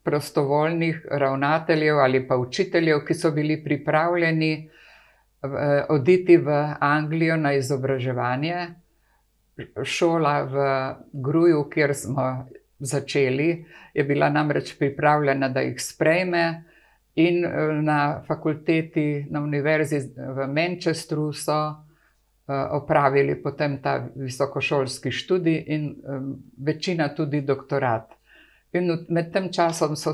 prostovoljnih 0.05 1.05
ravnateljev 1.11 1.99
ali 1.99 2.27
pa 2.27 2.37
učiteljev, 2.37 3.01
ki 3.07 3.13
so 3.13 3.31
bili 3.31 3.63
pripravljeni 3.63 4.51
eh, 4.61 5.85
oditi 5.89 6.37
v 6.37 6.75
Anglijo 6.79 7.37
na 7.37 7.53
izobraževanje. 7.53 8.67
Šola 9.83 10.41
v 10.43 10.55
Gruju, 11.13 11.63
kjer 11.69 11.95
smo 11.95 12.45
začeli, 12.79 13.65
je 13.93 14.03
bila 14.03 14.29
namreč 14.29 14.75
pripravljena, 14.77 15.49
da 15.49 15.61
jih 15.61 15.81
sprejme, 15.81 16.63
in 17.15 17.45
eh, 17.45 17.73
na 17.81 18.21
fakulteti, 18.27 19.25
na 19.29 19.41
univerzi 19.41 19.99
v 20.15 20.47
Manchesteru 20.47 21.31
so 21.33 21.57
eh, 21.71 22.53
opravili 22.53 23.35
potem 23.41 23.79
ta 23.81 24.07
visokošolski 24.15 25.11
študij 25.11 25.63
in 25.67 25.95
večina 26.57 27.09
tudi 27.15 27.41
doktorat. 27.41 28.11
In 28.71 29.05
med 29.09 29.31
tem 29.31 29.51
časom 29.51 29.95
so, 29.95 30.11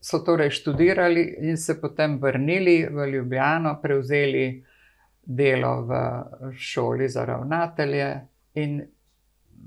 so 0.00 0.18
torej 0.26 0.50
študirali 0.50 1.22
in 1.46 1.56
se 1.56 1.80
potem 1.80 2.18
vrnili 2.18 2.88
v 2.90 3.06
Ljubljano, 3.06 3.78
prevzeli 3.82 4.64
delo 5.22 5.86
v 5.86 5.92
šoli 6.58 7.08
za 7.08 7.24
ravnatelje, 7.24 8.20
in 8.54 8.82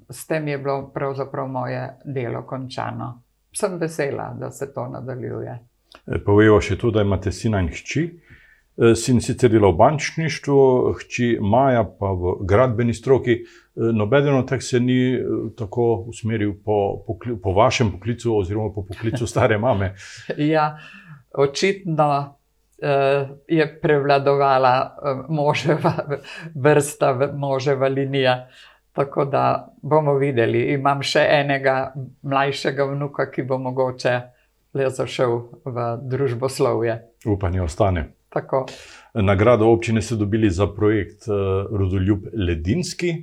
s 0.10 0.28
tem 0.28 0.48
je 0.48 0.58
bilo 0.58 0.92
pravzaprav 0.94 1.48
moje 1.48 1.90
delo 2.06 2.42
končano. 2.42 3.22
Sem 3.54 3.78
vesela, 3.78 4.34
da 4.40 4.52
se 4.52 4.74
to 4.74 4.88
nadaljuje. 4.88 5.60
E, 6.08 6.20
Povejo 6.24 6.60
še 6.62 6.78
to, 6.80 6.92
da 6.92 7.04
imate 7.06 7.32
sina 7.32 7.62
in 7.64 7.70
hči. 7.74 8.08
E, 8.74 8.94
sin 9.00 9.22
sicer 9.22 9.52
dela 9.54 9.72
v 9.72 9.78
bančništvu, 9.80 10.58
hči 11.00 11.30
Maja 11.42 11.86
pa 11.86 12.12
v 12.18 12.38
gradbeni 12.50 12.96
stroki. 12.98 13.40
E, 13.44 13.46
nobeden 13.96 14.38
od 14.40 14.50
teh 14.50 14.64
se 14.64 14.82
ni 14.84 15.00
tako 15.58 16.06
usmeril 16.12 16.56
po, 16.66 17.04
po, 17.08 17.18
po 17.44 17.56
vašem 17.58 17.94
poklicu, 17.96 18.36
oziroma 18.42 18.74
po 18.76 18.86
poklicu 18.90 19.28
stare 19.30 19.58
mame. 19.58 19.94
ja, 20.54 20.74
očitno 21.34 22.40
je 23.48 23.64
prevladovala 23.80 24.72
moževa 25.32 25.94
vrsta, 26.52 27.14
moževa 27.32 27.88
linija. 27.88 28.34
Tako 28.94 29.24
da 29.26 29.72
bomo 29.82 30.18
videli. 30.20 30.66
Imam 30.74 31.00
še 31.02 31.24
enega 31.32 31.94
mlajšega 32.28 32.86
vnuka, 32.92 33.30
ki 33.32 33.46
bo 33.48 33.58
mogoče 33.58 34.18
le 34.74 34.90
zašel 34.90 35.40
v 35.66 35.86
družboslovje. 36.02 37.00
Upanje 37.26 37.62
ostane. 37.62 38.12
Tako. 38.34 38.66
Nagrado 39.14 39.70
občine 39.70 40.02
ste 40.02 40.16
dobili 40.16 40.50
za 40.50 40.68
projekt 40.68 41.28
uh, 41.28 41.36
Rodoljub 41.70 42.26
Ledinski. 42.34 43.14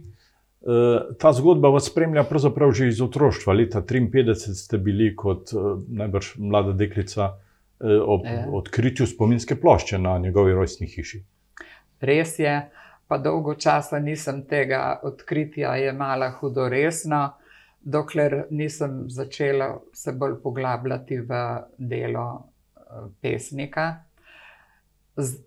Uh, 0.60 1.16
ta 1.18 1.32
zgodba 1.32 1.68
vas 1.68 1.90
spremlja 1.90 2.22
pravzaprav 2.24 2.72
že 2.72 2.88
iz 2.88 3.00
otroštva. 3.02 3.52
Leta 3.52 3.82
1953 3.82 4.54
ste 4.54 4.78
bili 4.78 5.16
kot 5.16 5.50
uh, 5.52 5.82
najbrž 5.88 6.36
mlada 6.38 6.72
deklica 6.72 7.34
ob 7.80 8.26
je. 8.26 8.32
Ja. 8.32 8.46
odkritju 8.52 9.06
spominske 9.06 9.56
plošče 9.56 9.98
na 9.98 10.18
njegovi 10.18 10.52
rojstni 10.52 10.86
hiši. 10.86 11.22
Res 12.00 12.38
je. 12.38 12.70
Pa 13.08 13.18
dolgo 13.18 13.54
časa 13.54 13.98
nisem 13.98 14.44
tega 14.46 15.00
odkritja 15.02 15.74
jemala 15.76 16.30
hudo 16.30 16.68
resno, 16.68 17.32
dokler 17.80 18.46
nisem 18.50 19.04
začela 19.08 19.80
se 19.92 20.12
bolj 20.12 20.42
poglabljati 20.42 21.20
v 21.20 21.40
delo 21.78 22.44
eh, 22.76 22.80
pesnika. 23.22 24.04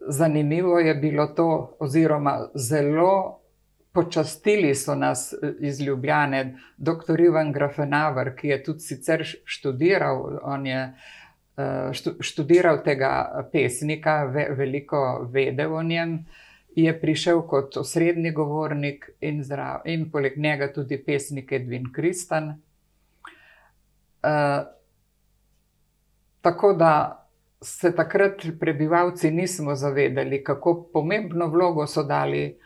Zanimivo 0.08 0.80
je 0.80 0.96
bilo 0.96 1.28
to, 1.28 1.78
oziroma 1.80 2.50
zelo 2.56 3.40
počastili 3.94 4.76
so 4.76 4.96
nas 4.96 5.34
eh, 5.34 5.54
iz 5.60 5.82
Ljubljane, 5.82 6.58
dr. 6.78 7.20
Ivan 7.20 7.52
Grafenavar, 7.52 8.36
ki 8.36 8.48
je 8.48 8.64
tudi 8.64 8.80
sicer 8.80 9.24
študiral, 9.46 10.40
on 10.44 10.68
je 10.68 10.94
eh, 11.58 11.92
študiral 12.20 12.84
tega 12.84 13.44
pesnika, 13.52 14.24
veliko 14.58 15.30
vedel 15.32 15.76
o 15.76 15.84
njem 15.84 16.26
je 16.76 17.02
prišel 17.02 17.42
kot 17.48 17.78
osrednji 17.78 18.32
govornik 18.32 19.10
in, 19.22 19.44
zdrav, 19.44 19.82
in 19.86 20.10
poleg 20.12 20.38
njega 20.38 20.72
tudi 20.74 20.98
pesnik 21.06 21.52
Edwin 21.52 21.92
Kristan. 21.94 22.50
Uh, 24.24 24.66
tako 26.42 26.74
da 26.74 27.20
se 27.62 27.96
takrat 27.96 28.46
prebivalci 28.60 29.32
nismo 29.32 29.76
zavedali, 29.76 30.44
kako 30.44 30.90
pomembno 30.94 31.48
vlogo 31.48 31.88
so 31.88 32.04
dali 32.04 32.58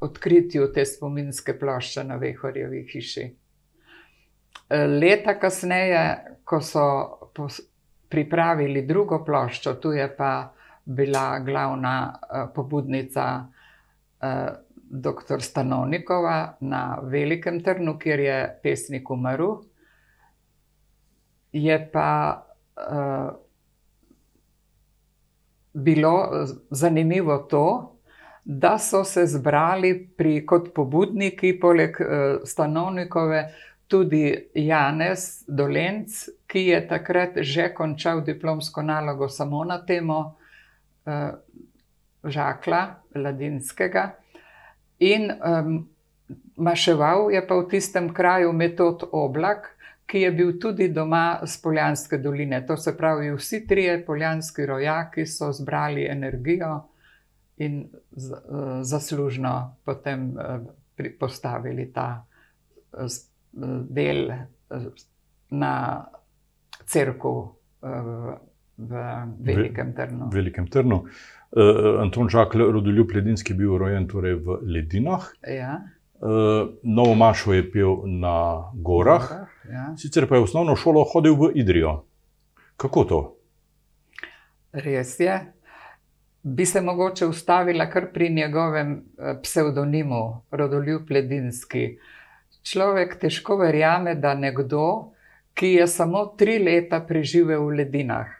odkritju 0.00 0.72
te 0.72 0.84
spominske 0.84 1.58
plošče 1.58 2.04
na 2.04 2.16
Vehorjevi 2.16 2.86
hiši. 2.92 3.24
Leta 5.00 5.38
kasneje, 5.38 6.04
ko 6.44 6.60
so 6.60 6.84
pripravili 8.08 8.82
drugo 8.86 9.24
ploščo, 9.24 9.74
tu 9.74 9.92
je 9.92 10.06
pa 10.16 10.52
bila 10.84 11.38
glavna 11.38 11.96
pobudnica 12.54 13.24
Eh, 13.44 13.53
dr. 14.94 15.42
Stanovnikova 15.42 16.56
na 16.60 16.98
Velikem 17.02 17.62
Trnu, 17.62 17.98
kjer 17.98 18.20
je 18.20 18.38
pesnik 18.62 19.10
umrl. 19.10 19.56
Je 21.52 21.90
pa 21.92 22.44
uh, 22.76 23.34
bilo 25.72 26.46
zanimivo 26.70 27.38
to, 27.38 27.90
da 28.44 28.78
so 28.78 29.04
se 29.04 29.26
zbrali 29.26 30.10
pri, 30.16 30.46
kot 30.46 30.74
pobudniki, 30.74 31.58
poleg 31.60 32.00
uh, 32.00 32.06
Stanovnikove, 32.44 33.44
tudi 33.86 34.50
Janez 34.54 35.44
Dolenc, 35.48 36.10
ki 36.46 36.66
je 36.68 36.80
takrat 36.88 37.38
že 37.40 37.68
končal 37.74 38.24
diplomsko 38.24 38.82
nalogo 38.82 39.28
samo 39.28 39.64
na 39.64 39.78
temo 39.86 40.18
uh, 41.06 41.12
žakla, 42.24 43.02
ladinskega. 43.14 44.10
In 44.98 45.30
um, 45.30 45.88
maševal 46.56 47.30
je 47.30 47.42
pa 47.46 47.54
v 47.58 47.68
tistem 47.70 48.12
kraju 48.14 48.52
metod 48.52 49.04
oblak, 49.12 49.70
ki 50.06 50.20
je 50.20 50.30
bil 50.30 50.50
tudi 50.60 50.88
doma 50.92 51.40
z 51.46 51.60
Poljanske 51.62 52.18
doline. 52.18 52.60
To 52.66 52.76
se 52.76 52.96
pravi, 52.96 53.32
vsi 53.34 53.66
trije 53.66 54.04
poljanski 54.06 54.66
rojaki 54.66 55.26
so 55.26 55.52
zbrali 55.52 56.06
energijo 56.06 56.82
in 57.56 57.88
z, 58.10 58.32
uh, 58.32 58.82
zaslužno 58.82 59.76
potem 59.84 60.36
uh, 60.36 60.60
postavili 61.18 61.92
ta 61.92 62.26
uh, 62.92 63.06
del 63.88 64.28
uh, 64.28 64.82
na 65.50 66.04
crkvu 66.84 67.38
uh, 67.80 68.34
v 68.76 68.92
Velikem 69.38 69.92
Trnu. 69.94 70.28
V 70.30 70.34
Velikem 70.34 70.66
Trnu. 70.66 71.04
Uh, 71.54 72.00
Anton 72.02 72.28
Žakl, 72.28 72.58
rodoljub 72.58 73.12
Ledinski, 73.14 73.54
bil 73.54 73.76
rojen 73.78 74.08
torej 74.10 74.34
v 74.42 74.58
Ledinah. 74.66 75.28
Ja. 75.46 75.82
Uh, 76.18 76.74
Novo 76.82 77.14
Mašo 77.14 77.52
je 77.54 77.62
pil 77.70 78.06
na 78.06 78.70
gorah, 78.74 79.28
gorah 79.28 79.54
ja. 79.70 79.84
sicer 79.96 80.26
pa 80.26 80.34
je 80.34 80.40
v 80.42 80.48
osnovno 80.48 80.74
šolo 80.76 81.04
hodil 81.12 81.36
v 81.38 81.52
Idrijo. 81.54 82.04
Kako 82.76 83.04
to? 83.04 83.20
Res 84.72 85.14
je. 85.20 85.36
Bi 86.42 86.66
se 86.66 86.80
mogoče 86.80 87.26
ustavila 87.26 87.86
kar 87.90 88.10
pri 88.12 88.28
njegovem 88.34 89.04
pseudonimu, 89.42 90.42
rodoljub 90.50 91.10
Ledinski. 91.10 91.98
Človek 92.64 93.18
težko 93.20 93.56
verjame, 93.60 94.14
da 94.14 94.34
nekdo, 94.34 95.12
ki 95.54 95.74
je 95.78 95.86
samo 95.86 96.26
tri 96.38 96.58
leta 96.58 97.00
preživel 97.04 97.62
v 97.66 97.80
ledinah, 97.82 98.30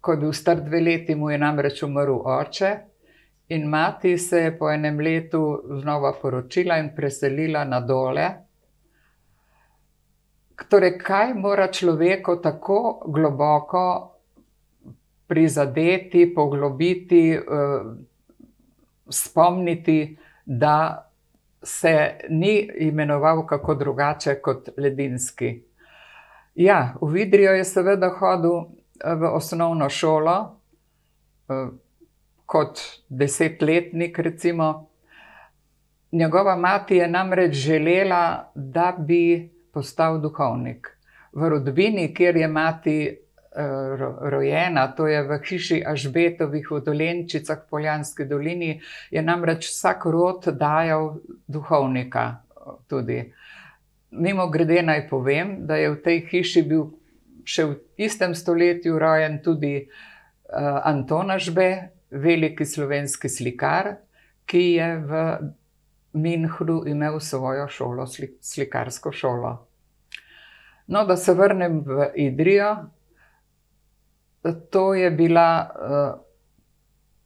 ko 0.00 0.12
je 0.12 0.18
bil 0.18 0.32
star 0.32 0.60
dve 0.60 0.80
leti, 0.80 1.14
mu 1.14 1.30
je 1.30 1.38
namreč 1.38 1.82
umrl 1.82 2.20
oče, 2.24 2.72
in 3.48 3.68
mati 3.68 4.18
se 4.18 4.40
je 4.40 4.58
po 4.58 4.70
enem 4.70 5.00
letu 5.00 5.62
znova 5.80 6.12
poročila 6.22 6.78
in 6.78 6.90
preselila 6.96 7.64
na 7.64 7.80
dole. 7.80 8.26
Torej, 10.68 10.96
kaj 10.98 11.34
mora 11.34 11.68
človeku 11.72 12.40
tako 12.42 13.02
globoko 13.06 13.82
prizadeti, 15.26 16.32
poglobiti, 16.34 17.38
uh, 17.38 17.92
spomniti, 19.10 20.16
da 20.46 21.06
se 21.62 22.18
ni 22.28 22.70
imenoval 22.78 23.46
kako 23.46 23.74
drugače 23.74 24.34
kot 24.34 24.68
Ledinski. 24.76 25.62
Ja, 26.54 26.94
v 27.00 27.10
Vidrijo 27.12 27.52
je 27.52 27.64
seveda 27.64 28.08
hodil 28.18 28.75
v 29.04 29.30
osnovno 29.32 29.88
šolo, 29.88 30.60
eh, 31.48 31.68
kot 32.46 32.80
desetletnik. 33.08 34.18
Recimo. 34.18 34.88
Njegova 36.12 36.56
mati 36.56 36.96
je 36.96 37.08
namreč 37.08 37.54
želela, 37.54 38.52
da 38.54 38.94
bi 38.98 39.50
postal 39.72 40.20
duhovnik. 40.20 40.98
V 41.32 41.48
rodbini, 41.48 42.14
kjer 42.14 42.36
je 42.36 42.48
mati 42.48 42.96
eh, 43.06 43.16
rojena, 44.20 44.86
to 44.96 45.06
je 45.06 45.22
v 45.22 45.38
hiši 45.48 45.82
Ažbetovih 45.86 46.70
v 46.70 46.80
Dolenčicah, 46.80 47.58
Poljanski 47.70 48.24
dolini, 48.24 48.80
je 49.10 49.22
namreč 49.22 49.68
vsak 49.68 50.06
rod 50.06 50.48
dajal 50.48 51.18
duhovnika. 51.46 52.36
Tudi. 52.88 53.32
Mimo 54.10 54.48
grede 54.48 54.82
naj 54.82 55.08
povem, 55.08 55.66
da 55.66 55.76
je 55.76 55.90
v 55.90 56.02
tej 56.02 56.22
hiši 56.30 56.62
bil 56.62 56.88
še 57.46 57.64
v 57.64 57.76
istem 58.02 58.34
stoletju 58.34 58.98
rojen 58.98 59.38
tudi 59.44 59.86
uh, 59.86 60.80
Anton 60.84 61.30
Ažbe, 61.30 61.90
veliki 62.10 62.66
slovenski 62.66 63.28
slikar, 63.30 63.96
ki 64.46 64.62
je 64.78 64.90
v 65.06 65.38
Minhru 66.16 66.88
imel 66.88 67.20
svojo 67.20 67.68
šolo, 67.68 68.06
slik, 68.06 68.38
slikarsko 68.40 69.12
šolo. 69.12 69.68
No, 70.86 71.04
da 71.04 71.16
se 71.16 71.34
vrnem 71.34 71.82
v 71.86 72.10
Idrijo, 72.14 72.76
to 74.70 74.94
je 74.94 75.10
bila, 75.10 75.66
uh, 75.66 75.70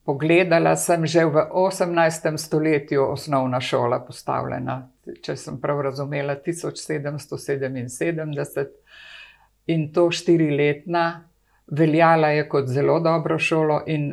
pogledala 0.04 0.76
sem 0.76 1.06
že 1.06 1.24
v 1.24 1.48
18. 1.52 2.36
stoletju 2.36 3.12
osnovna 3.12 3.60
šola 3.60 4.00
postavljena, 4.00 4.88
če 5.22 5.36
sem 5.36 5.60
prav 5.60 5.80
razumela, 5.80 6.36
1777 6.40 8.66
in 9.70 9.88
to 9.92 10.10
štiriletna, 10.10 11.04
veljala 11.70 12.34
je 12.34 12.48
kot 12.48 12.68
zelo 12.68 12.98
dobro 13.00 13.38
šolo 13.38 13.82
in 13.86 14.12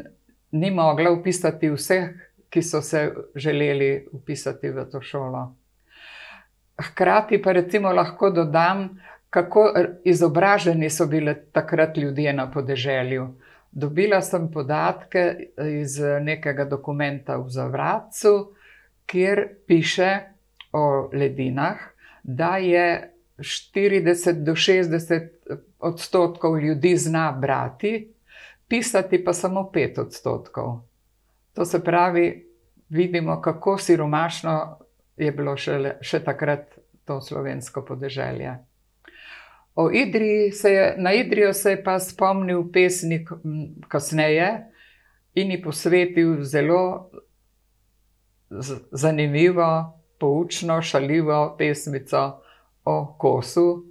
ni 0.52 0.72
mogla 0.72 1.12
upisati 1.12 1.70
vseh 1.70 2.28
ki 2.50 2.62
so 2.62 2.82
se 2.82 3.14
želeli 3.36 4.08
upisati 4.12 4.70
v 4.70 4.86
to 4.92 5.02
šolo. 5.02 5.56
Hkrati 6.82 7.42
pa 7.42 7.52
recimo 7.52 7.92
lahko 7.92 8.30
dodam, 8.30 8.90
kako 9.30 9.74
izobraženi 10.04 10.90
so 10.90 11.06
bili 11.06 11.36
takrat 11.52 11.98
ljudje 11.98 12.34
na 12.34 12.52
podeželju. 12.52 13.28
Dobila 13.72 14.22
sem 14.22 14.52
podatke 14.52 15.36
iz 15.82 16.00
nekega 16.22 16.66
dokumenta 16.66 17.38
v 17.38 17.50
Zavratcu, 17.50 18.54
kjer 19.06 19.48
piše 19.68 20.20
o 20.74 21.10
ledinah, 21.14 21.78
da 22.24 22.58
je 22.58 23.14
40 23.38 24.44
do 24.44 24.52
60 24.52 25.30
odstotkov 25.80 26.60
ljudi 26.60 26.98
zna 26.98 27.32
brati, 27.42 28.14
pisati 28.68 29.24
pa 29.24 29.34
samo 29.34 29.72
5 29.74 30.02
odstotkov. 30.02 30.80
To 31.54 31.66
se 31.66 31.84
pravi, 31.84 32.48
vidimo, 32.90 33.42
kako 33.42 33.78
siromašno 33.78 34.80
je 35.18 35.32
bilo 35.32 35.58
še, 35.58 35.98
še 36.02 36.20
takrat 36.24 36.78
to 37.06 37.22
slovensko 37.22 37.86
podeželje. 37.86 38.58
O 39.76 39.92
Idriji 39.92 40.52
se 40.52 40.72
je, 40.72 40.96
na 40.98 41.14
Idrijo 41.14 41.54
se 41.54 41.72
je 41.72 41.84
pa 41.84 42.00
spomnil 42.00 42.64
pesnik 42.74 43.30
kasneje 43.88 44.50
in 45.36 45.52
ji 45.52 45.62
posvetil 45.62 46.44
zelo 46.44 47.12
zanimivo, 48.92 49.70
poučno, 50.20 50.82
šaljivo 50.82 51.56
pesmico 51.58 52.42
o 52.88 53.16
kosu, 53.20 53.84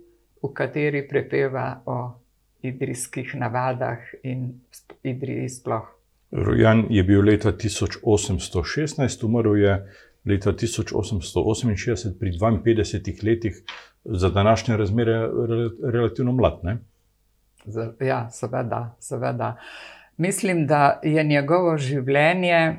v 0.42 0.52
kateri 0.54 1.02
prepeva 1.09 1.82
o 1.87 1.98
idrijskih 2.64 3.35
navadah 3.37 3.98
in 4.24 4.48
Idriji 5.02 5.48
sploh. 5.48 5.92
Rojan 6.32 6.87
je 6.90 7.02
bil 7.04 7.22
leta 7.24 7.52
1816, 7.52 9.24
umrl 9.24 9.56
je 9.61 9.76
leta 10.24 10.52
1868, 10.52 12.18
pri 12.18 12.32
52 12.32 13.24
letih, 13.26 13.62
za 14.04 14.30
današnje 14.30 14.76
razmere, 14.76 15.28
relativno 15.92 16.32
mlad. 16.32 16.59
Ne? 16.62 16.78
Ja, 18.00 18.30
seveda, 18.30 18.96
seveda. 19.00 19.56
Mislim, 20.16 20.66
da 20.66 21.00
je 21.02 21.24
njegovo 21.24 21.76
življenje 21.78 22.76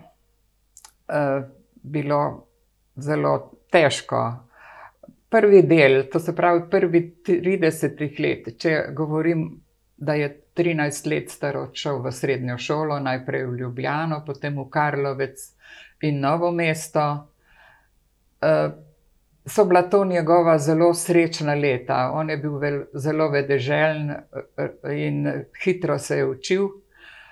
uh, 1.08 1.44
bilo 1.84 2.48
zelo 2.96 3.52
težko. 3.72 4.47
Prvi 5.30 5.62
del, 5.68 6.08
to 6.08 6.20
se 6.20 6.36
pravi, 6.36 6.62
prvi 6.72 7.02
30 7.28 8.20
let, 8.24 8.54
če 8.60 8.76
govorim, 8.96 9.50
da 9.98 10.14
je 10.14 10.30
13 10.56 11.10
let 11.12 11.32
star 11.34 11.58
odšel 11.58 12.00
v 12.06 12.12
srednjo 12.14 12.58
šolo, 12.58 13.00
najprej 13.04 13.46
v 13.46 13.58
Ljubljano, 13.62 14.22
potem 14.26 14.56
v 14.58 14.68
Karlovec 14.72 15.44
in 16.08 16.22
Novo 16.22 16.52
mesto. 16.52 17.08
Uh, 18.42 18.72
so 19.48 19.66
bila 19.66 19.82
to 19.90 20.06
njegova 20.06 20.58
zelo 20.60 20.94
srečna 20.94 21.54
leta. 21.54 22.12
On 22.14 22.30
je 22.30 22.38
bil 22.38 22.58
vel, 22.58 22.82
zelo 22.94 23.30
vedeželjen 23.30 24.10
eh, 24.12 24.94
in 24.94 25.44
hitro 25.64 26.00
se 26.00 26.18
je 26.18 26.26
učil 26.26 26.70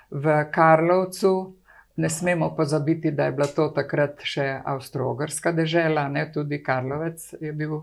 v 0.10 0.45
Karlovcu. 0.51 1.55
Ne 1.95 2.10
smemo 2.10 2.49
pozabiti, 2.55 3.12
da 3.12 3.25
je 3.25 3.31
bila 3.31 3.47
to 3.47 3.69
takrat 3.71 4.19
še 4.27 4.62
Avstralska 4.65 5.51
država, 5.55 6.10
ne 6.12 6.25
tudi 6.31 6.60
Karlovec 6.63 7.34
je 7.41 7.53
bil 7.55 7.77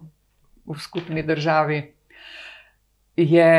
v 0.69 0.77
skupni 0.79 1.23
državi. 1.25 1.81
Je 3.17 3.53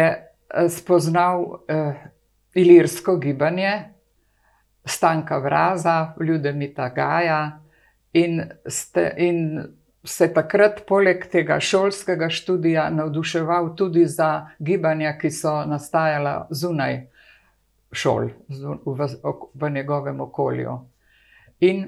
spoznal 0.70 1.66
eh, 1.68 2.06
ilirsko 2.54 3.18
gibanje, 3.18 3.74
stanka 4.86 5.38
vraza, 5.38 6.14
ljudemita 6.22 6.90
Gaja, 6.90 7.60
in, 8.14 8.44
ste, 8.68 9.14
in 9.18 9.64
se 10.04 10.28
takrat, 10.34 10.84
poleg 10.88 11.26
tega 11.32 11.60
šolskega 11.60 12.30
študija, 12.30 12.90
navduševal 12.90 13.76
tudi 13.76 14.06
za 14.06 14.48
gibanja, 14.60 15.18
ki 15.18 15.32
so 15.32 15.64
nastajala 15.66 16.48
zunaj 16.52 17.08
šol, 17.94 18.30
v, 18.86 19.08
v 19.54 19.70
njegovem 19.70 20.22
okolju. 20.22 20.80
In 21.60 21.86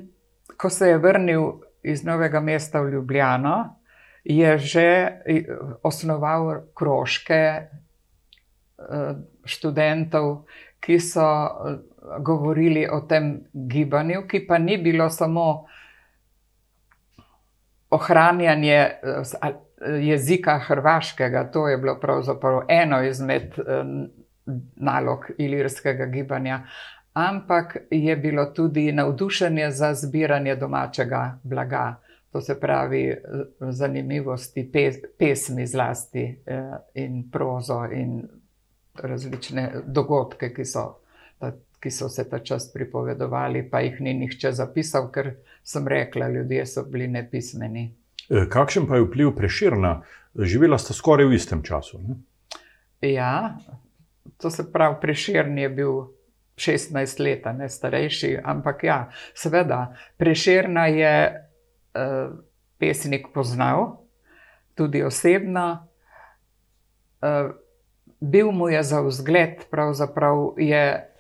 ko 0.57 0.69
se 0.69 0.89
je 0.89 0.97
vrnil 0.97 1.51
iz 1.83 2.03
Novega 2.03 2.39
mesta 2.39 2.81
v 2.81 2.93
Ljubljano, 2.93 3.75
je 4.23 4.57
že 4.57 4.87
osnoval 5.83 6.65
krožke 6.73 7.69
Eh, 8.75 9.15
študentov, 9.45 10.43
ki 10.83 10.99
so 10.99 11.23
eh, 11.23 11.77
govorili 12.19 12.83
o 12.91 13.05
tem 13.07 13.45
gibanju, 13.53 14.25
ki 14.27 14.41
pa 14.43 14.57
ni 14.59 14.75
bilo 14.77 15.07
samo 15.09 15.63
ohranjanje 17.89 18.75
eh, 18.75 19.53
jezika 20.03 20.57
hrvaškega, 20.67 21.45
to 21.51 21.69
je 21.69 21.77
bilo 21.77 21.95
pravzaprav 21.99 22.65
eno 22.67 22.99
izmed 23.03 23.55
nalog 24.75 25.25
ilirskega 25.37 26.05
gibanja. 26.05 26.63
Ampak 27.13 27.77
je 27.91 28.15
bilo 28.15 28.45
tudi 28.45 28.91
navdušenje 28.91 29.71
za 29.71 29.93
zbiranje 29.93 30.55
domačega 30.55 31.39
blaga, 31.43 31.95
to 32.31 32.41
se 32.41 32.59
pravi, 32.59 33.15
zanimivosti, 33.59 34.71
pesmi, 35.17 35.67
zlasti 35.67 36.25
in 36.93 37.29
prozo, 37.31 37.85
in 37.91 38.23
različne 38.95 39.71
dogodke, 39.85 40.53
ki 40.53 40.65
so, 40.65 40.83
ki 41.79 41.91
so 41.91 42.09
se 42.09 42.29
ta 42.29 42.39
čas 42.39 42.67
pripovedovali, 42.73 43.69
pa 43.69 43.79
jih 43.79 44.01
ni 44.01 44.13
nihče 44.13 44.51
zapisal, 44.51 45.07
ker 45.11 45.31
sem 45.63 45.87
rekla, 45.87 46.27
ljudje 46.29 46.65
so 46.65 46.83
bili 46.83 47.07
nepismeni. 47.07 47.85
E, 48.29 48.45
kakšen 48.49 48.87
pa 48.87 48.99
je 48.99 49.05
vpliv 49.07 49.31
preširna? 49.35 50.01
Živela 50.35 50.77
sta 50.77 50.93
skoraj 50.93 51.29
v 51.29 51.39
istem 51.39 51.63
času. 51.63 52.01
Ne? 52.03 52.15
Ja, 53.01 53.57
to 54.37 54.49
se 54.49 54.71
pravi, 54.71 54.95
preširni 55.01 55.61
je 55.61 55.69
bil 55.69 55.91
16 56.57 57.19
let, 57.19 57.45
ne 57.57 57.69
starejši, 57.69 58.37
ampak 58.43 58.83
ja, 58.83 59.09
seveda, 59.35 59.95
preširna 60.17 60.85
je 60.87 61.15
uh, 61.35 62.37
pesnik 62.79 63.27
poznal, 63.33 64.07
tudi 64.75 65.03
osebno. 65.03 65.87
Uh, 67.21 67.51
bil 68.19 68.51
mu 68.51 68.69
je 68.69 68.83
za 68.83 69.01
vzgled, 69.01 69.67
pravzaprav 69.71 70.55
je 70.57 71.11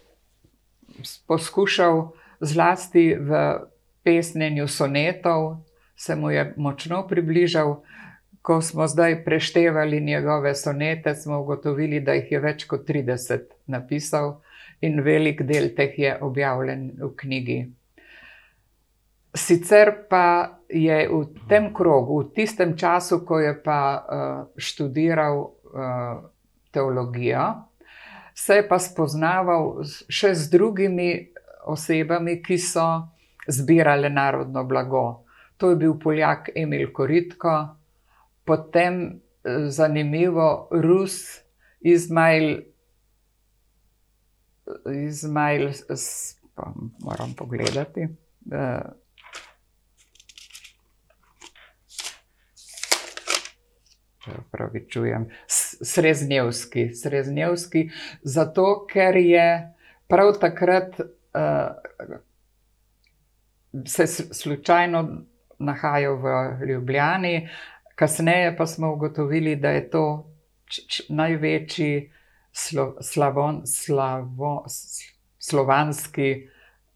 poskušal 1.27 2.11
zlasti 2.39 3.15
v 3.19 3.59
pesnjenju 4.03 4.67
sonetov, 4.67 5.57
se 5.95 6.15
mu 6.15 6.29
je 6.29 6.53
močno 6.57 7.07
približal. 7.07 7.81
Ko 8.45 8.59
smo 8.61 8.85
zdaj 8.87 9.23
preštevali 9.25 10.01
njegove 10.01 10.55
sonete, 10.55 11.15
smo 11.15 11.39
ugotovili, 11.41 11.99
da 11.99 12.13
jih 12.13 12.31
je 12.31 12.39
več 12.39 12.65
kot 12.69 12.83
30 12.85 13.55
napisal, 13.65 14.35
in 14.85 15.01
velik 15.01 15.41
del 15.49 15.71
teh 15.73 15.95
je 15.97 16.11
objavljen 16.21 16.91
v 16.99 17.09
knjigi. 17.17 17.57
Sicer 19.35 19.91
pa 20.09 20.59
je 20.69 20.99
v 21.09 21.23
tem 21.49 21.71
krogu, 21.73 22.19
v 22.21 22.33
tistem 22.35 22.75
času, 22.77 23.23
ko 23.25 23.39
je 23.41 23.55
pa 23.63 23.79
uh, 23.97 24.45
študiral 24.57 25.41
uh, 25.41 26.21
teologijo, 26.71 27.47
se 28.35 28.59
je 28.59 28.67
pa 28.67 28.77
spoznaval 28.79 29.81
še 30.09 30.35
z 30.35 30.51
drugimi 30.53 31.09
osebami, 31.65 32.37
ki 32.45 32.59
so 32.61 32.85
zbirale 33.47 34.09
narodno 34.13 34.63
blago. 34.63 35.25
To 35.57 35.71
je 35.71 35.79
bil 35.81 35.97
Poljak 35.99 36.51
Emil 36.55 36.91
Koritko, 36.93 37.55
potem 38.45 39.21
eh, 39.43 39.69
zanimivo 39.69 40.67
Rus 40.71 41.41
Izmail, 41.79 42.61
Izmail, 45.07 45.69
moram 46.99 47.33
pogledati. 47.37 48.07
Uh, 48.45 48.81
pravi, 54.51 54.87
čujem, 54.89 55.29
Sreznjevski, 55.81 56.93
Sreznjevski, 56.93 57.89
zato 58.23 58.87
ker 58.91 59.15
je 59.15 59.73
prav 60.07 60.33
takrat 60.39 60.99
uh, 60.99 61.05
se 63.85 64.07
slučajno 64.07 65.21
nahajal 65.59 66.15
v 66.15 66.25
Ljubljani, 66.67 67.49
kasneje 67.95 68.57
pa 68.57 68.65
smo 68.65 68.93
ugotovili, 68.93 69.55
da 69.55 69.69
je 69.69 69.89
to 69.89 70.31
največji 71.09 72.11
slo, 72.51 72.95
slavon, 73.01 73.61
slavo, 73.65 74.65
slovanski 75.39 76.47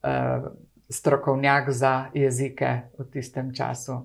uh, 0.04 0.52
strokovnjak 0.90 1.70
za 1.70 2.06
jezike 2.14 2.82
v 3.00 3.06
tistem 3.12 3.54
času. 3.56 4.02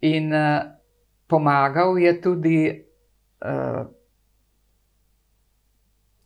In 0.00 0.32
uh, 0.32 0.62
Pomagal 1.26 1.98
je 1.98 2.20
tudi 2.20 2.84
uh, 3.44 3.86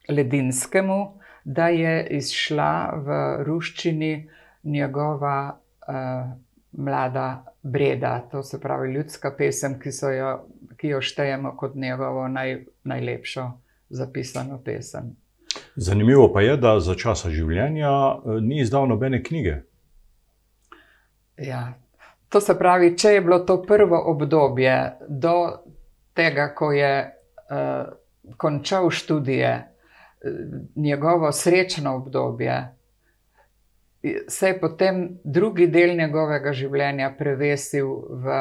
Ledinskemu, 0.08 1.18
da 1.44 1.68
je 1.68 2.06
izšla 2.10 3.02
v 3.02 3.18
ruščini 3.42 4.28
njegova 4.62 5.58
uh, 5.88 6.30
Mlada 6.72 7.44
Breda, 7.62 8.28
to 8.30 8.42
se 8.42 8.60
pravi 8.60 8.92
ljudska 8.92 9.34
pesem, 9.38 9.78
ki, 9.80 9.90
jo, 10.18 10.46
ki 10.76 10.88
jo 10.88 11.00
štejemo 11.00 11.56
kot 11.56 11.74
njegovo 11.74 12.28
naj, 12.28 12.64
najlepšo 12.84 13.50
zapisano 13.88 14.58
pesem. 14.64 15.16
Zanimivo 15.76 16.32
pa 16.32 16.40
je, 16.40 16.56
da 16.56 16.80
za 16.80 16.94
časa 16.94 17.30
življenja 17.30 17.90
eh, 17.90 18.40
ni 18.40 18.60
izdal 18.60 18.88
nobene 18.88 19.22
knjige. 19.22 19.62
Ja. 21.36 21.72
To 22.28 22.40
se 22.40 22.56
pravi, 22.58 22.94
če 22.96 23.08
je 23.08 23.20
bilo 23.20 23.38
to 23.44 23.58
prvo 23.62 23.98
obdobje 24.08 24.76
do 25.08 25.34
tega, 26.16 26.46
ko 26.56 26.70
je 26.72 26.92
uh, 27.04 27.90
končal 28.40 28.88
študije, 28.90 29.50
uh, 29.52 29.72
njegovo 30.76 31.32
srečno 31.32 31.96
obdobje, 31.96 32.56
se 34.28 34.48
je 34.48 34.60
potem 34.60 35.18
drugi 35.24 35.66
del 35.70 35.96
njegovega 35.96 36.52
življenja 36.52 37.12
prevesil 37.18 37.92
v 38.24 38.38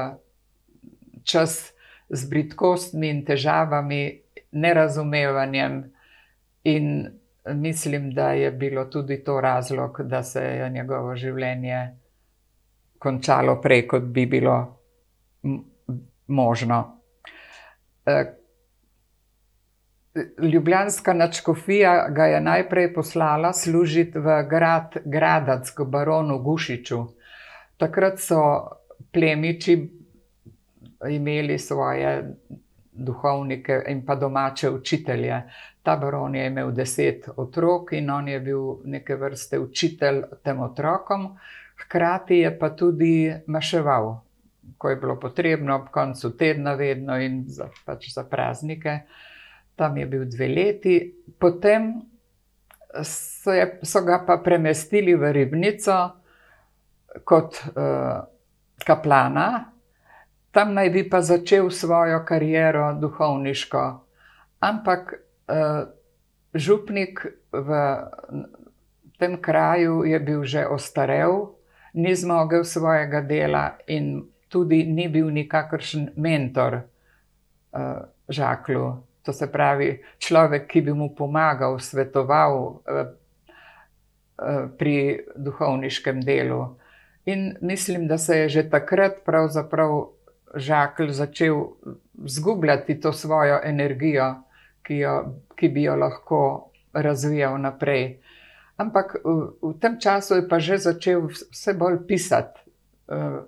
čas 1.24 1.74
z 2.10 2.30
britkostmi 2.30 3.10
in 3.10 3.24
težavami, 3.26 4.02
nerazumevanjem 4.52 5.84
in 6.64 6.88
mislim, 7.46 8.12
da 8.14 8.32
je 8.32 8.52
bilo 8.52 8.86
tudi 8.86 9.24
to 9.24 9.42
razlog, 9.42 10.02
da 10.04 10.24
se 10.24 10.42
je 10.42 10.70
njegovo 10.70 11.16
življenje 11.16 11.90
končalo 13.02 13.62
prej, 13.62 13.88
kot 13.88 14.04
bi 14.04 14.26
bilo 14.26 14.58
možno. 16.28 16.84
Ljubljanska 20.42 21.14
načkofija 21.14 22.10
ga 22.10 22.26
je 22.26 22.42
najprej 22.42 22.94
poslala 22.94 23.54
služiti 23.54 24.20
v 24.20 24.44
grad 24.50 24.98
Gradac, 25.06 25.70
k 25.72 25.84
baronu 25.84 26.40
Gušiču. 26.44 27.06
Takrat 27.78 28.20
so 28.20 28.42
plemiči 29.14 29.78
imeli 31.10 31.60
svoje 31.60 32.36
duhovnike 32.92 33.84
in 33.88 34.06
pa 34.06 34.16
domače 34.16 34.70
učitelje. 34.70 35.42
Ta 35.84 35.96
baron 35.98 36.36
je 36.36 36.48
imel 36.48 36.72
deset 36.72 37.30
otrok 37.36 37.94
in 37.94 38.10
on 38.10 38.28
je 38.28 38.40
bil 38.40 38.76
neke 38.86 39.16
vrste 39.16 39.60
učitelj 39.60 40.22
tem 40.44 40.60
otrokom, 40.60 41.38
hkrati 41.86 42.36
je 42.36 42.60
pa 42.60 42.70
tudi 42.70 43.34
maševal, 43.48 44.20
ko 44.78 44.90
je 44.90 44.96
bilo 44.96 45.20
potrebno, 45.20 45.76
ob 45.76 45.90
koncu 45.92 46.38
tedna, 46.38 46.74
vedno 46.74 47.18
in 47.18 47.44
za, 47.48 47.70
pač 47.86 48.14
za 48.14 48.24
praznike. 48.24 49.00
Tam 49.76 49.98
je 49.98 50.06
bil 50.06 50.26
dve 50.30 50.48
leti, 50.48 50.96
potem 51.40 52.12
so, 53.04 53.54
je, 53.54 53.80
so 53.84 54.02
ga 54.06 54.22
pa 54.28 54.38
premestili 54.38 55.16
v 55.16 55.32
ribnico 55.32 55.98
kot 57.24 57.60
uh, 57.76 58.24
kaplana, 58.86 59.72
tam 60.52 60.74
naj 60.76 60.90
bi 60.92 61.04
pa 61.10 61.22
začel 61.24 61.72
svojo 61.72 62.24
kariero 62.28 62.92
duhovniško. 63.00 63.84
Ampak 64.60 65.14
uh, 65.16 65.88
župnik 66.54 67.26
v 67.52 67.70
tem 69.20 69.38
kraju 69.42 70.04
je 70.04 70.20
bil 70.20 70.44
že 70.44 70.68
ostarel, 70.68 71.56
ni 71.94 72.16
zmogel 72.16 72.64
svojega 72.64 73.22
dela 73.22 73.76
in 73.88 74.24
tudi 74.48 74.84
ni 74.84 75.08
bil 75.08 75.32
nikakršen 75.32 76.16
mentor 76.16 76.80
uh, 76.80 78.08
Žaklu. 78.32 79.11
To 79.22 79.34
se 79.34 79.52
pravi, 79.52 80.02
človek, 80.18 80.68
ki 80.68 80.82
bi 80.82 80.94
mu 80.94 81.12
pomagal, 81.16 81.78
svetoval 81.80 82.56
uh, 82.58 82.80
uh, 82.82 84.70
pri 84.78 85.22
duhovniškem 85.36 86.22
delu. 86.26 86.64
In 87.26 87.56
mislim, 87.62 88.08
da 88.08 88.18
se 88.18 88.38
je 88.38 88.50
že 88.50 88.70
takrat 88.70 89.22
pravzaprav 89.26 90.10
žakelj 90.56 91.12
začel 91.12 91.56
izgubljati 92.26 93.00
to 93.00 93.14
svojo 93.14 93.60
energijo, 93.64 94.42
ki, 94.84 94.98
jo, 94.98 95.16
ki 95.56 95.70
bi 95.70 95.84
jo 95.84 95.96
lahko 95.96 96.72
razvijal 96.94 97.62
naprej. 97.62 98.18
Ampak 98.78 99.16
v, 99.24 99.54
v 99.62 99.74
tem 99.80 100.00
času 100.00 100.42
je 100.42 100.48
pa 100.50 100.60
že 100.60 100.78
začel 100.78 101.30
vse 101.30 101.74
bolj 101.74 102.02
pisati. 102.08 102.60
Uh, 103.08 103.46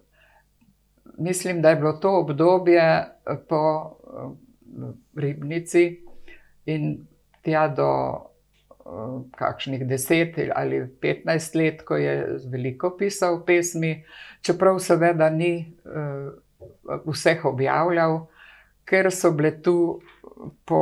mislim, 1.17 1.61
da 1.61 1.69
je 1.69 1.75
bilo 1.75 1.93
to 1.93 2.19
obdobje 2.19 3.05
po 3.49 3.97
Ribnici 5.15 6.01
in 6.65 7.07
tja 7.43 7.67
do 7.67 7.89
uh, 7.89 9.21
kakšnih 9.37 9.87
deset 9.87 10.39
ali 10.55 10.81
petnajst 11.01 11.55
let, 11.55 11.83
ko 11.85 11.97
je 11.97 12.39
veliko 12.51 12.95
pisal 12.97 13.43
pesmi, 13.45 13.97
čeprav 14.41 14.79
seveda 14.79 15.29
ni. 15.29 15.73
Uh, 15.85 16.31
vseh 17.05 17.45
objavljal, 17.45 18.25
ker 18.85 19.11
so 19.11 19.31
bile 19.31 19.55
tu 19.61 20.01
po, 20.65 20.81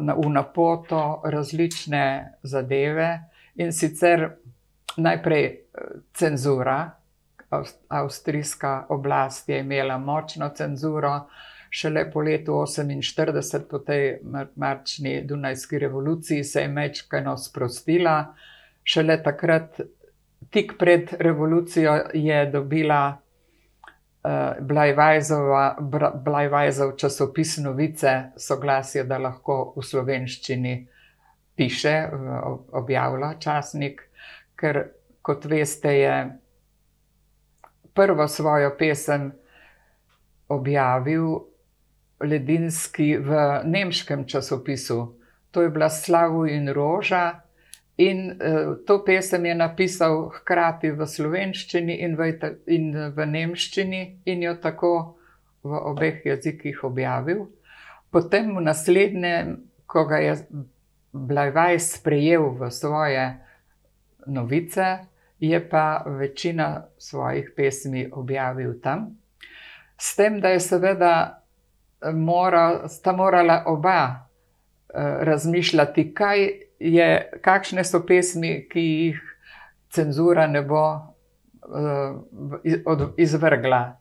na, 0.00 0.14
v 0.14 0.30
napoto 0.30 1.22
različne 1.24 2.04
zadeve 2.42 3.10
in 3.54 3.72
sicer 3.72 4.28
najprej 4.96 5.44
eh, 5.44 5.60
cenzura. 6.14 6.80
Avstrijska 7.88 8.86
oblast 8.94 9.48
je 9.48 9.58
imela 9.60 9.98
močno 9.98 10.48
cenzuro, 10.54 11.26
šele 11.70 12.10
po 12.10 12.20
letu 12.20 12.52
1948, 12.52 13.68
po 13.70 13.78
tej 13.78 14.18
marčni 14.56 15.22
Dunajski 15.24 15.78
revoluciji, 15.78 16.44
se 16.44 16.60
je 16.62 16.68
mečkano 16.68 17.36
sprostila. 17.36 18.34
Šele 18.84 19.22
takrat, 19.22 19.80
tik 20.50 20.72
pred 20.78 21.12
revolucijo, 21.18 21.94
je 22.14 22.46
dobila 22.50 23.16
uh, 23.16 23.20
Blajvajzov 26.24 26.96
časopis 26.96 27.56
Novice 27.58 28.22
soglasje, 28.36 29.04
da 29.04 29.18
lahko 29.18 29.72
v 29.76 29.84
slovenščini 29.84 30.74
piše, 31.56 32.08
objavlja 32.72 33.34
časnik, 33.38 34.02
ker 34.56 34.82
kot 35.22 35.44
veste, 35.44 35.92
je 35.92 36.14
prvo 37.94 38.28
svojo 38.28 38.72
pesem 38.78 39.32
objavil 40.48 41.49
Ledinski 42.20 43.16
v 43.16 43.62
nemškem 43.64 44.26
časopisu. 44.28 45.16
To 45.50 45.62
je 45.62 45.70
bila 45.70 45.90
Slavu 45.90 46.46
in 46.46 46.68
Roža, 46.68 47.40
In 48.00 48.40
uh, 48.40 48.76
to 48.86 49.04
pesem 49.04 49.44
je 49.44 49.54
napisal 49.54 50.30
hkrati 50.32 50.88
v 50.96 51.04
slovenščini 51.04 51.98
in 52.00 52.16
v, 52.16 52.32
in 52.72 52.94
v 53.12 53.26
nemščini, 53.28 54.00
in 54.24 54.44
jo 54.46 54.54
tako 54.56 54.92
v 55.60 55.80
obeh 55.90 56.24
jezikih 56.24 56.80
objavil. 56.88 57.50
Potem 58.08 58.54
v 58.56 58.62
naslednjem, 58.64 59.58
ko 59.84 60.06
ga 60.08 60.22
je 60.24 60.38
Blajvaj 61.12 61.76
sprejel 61.82 62.48
v 62.56 62.70
svoje 62.72 63.26
novice, 64.32 65.04
je 65.36 65.60
pa 65.60 66.00
večina 66.06 66.88
svojih 66.96 67.52
pesmi 67.52 68.06
objavil 68.08 68.78
tam. 68.80 69.18
S 70.00 70.16
tem, 70.16 70.40
da 70.40 70.56
je 70.56 70.64
seveda 70.64 71.39
mora, 72.14 72.88
sta 72.88 73.12
morala 73.12 73.64
oba 73.66 74.06
uh, 74.06 74.14
razmišljati, 75.20 76.14
kaj 76.14 76.50
je, 76.78 77.30
kakšne 77.42 77.84
so 77.84 78.06
pesmi, 78.06 78.68
ki 78.70 78.80
jih 78.80 79.20
cenzura 79.90 80.46
ne 80.46 80.62
bo 80.62 80.94
uh, 80.94 81.02
izvrgla. 83.16 83.96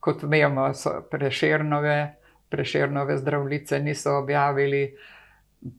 Kot 0.00 0.22
vemo, 0.22 0.74
so 0.74 0.90
preširnove, 1.10 2.14
preširnove 2.48 3.18
zdravnice 3.18 3.80
niso 3.80 4.18
objavili, 4.18 4.96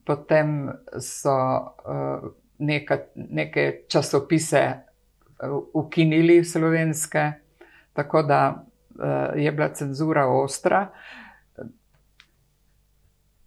potem 0.06 0.70
so 1.00 1.34
uh, 1.34 2.30
neka, 2.58 2.98
neke 3.14 3.80
časopise 3.88 4.72
uh, 4.72 4.78
ukinili 5.74 6.44
slovenske, 6.44 7.32
tako 7.92 8.22
da 8.22 8.54
uh, 8.54 9.42
je 9.42 9.52
bila 9.52 9.68
cenzura 9.74 10.26
ostra. 10.26 10.88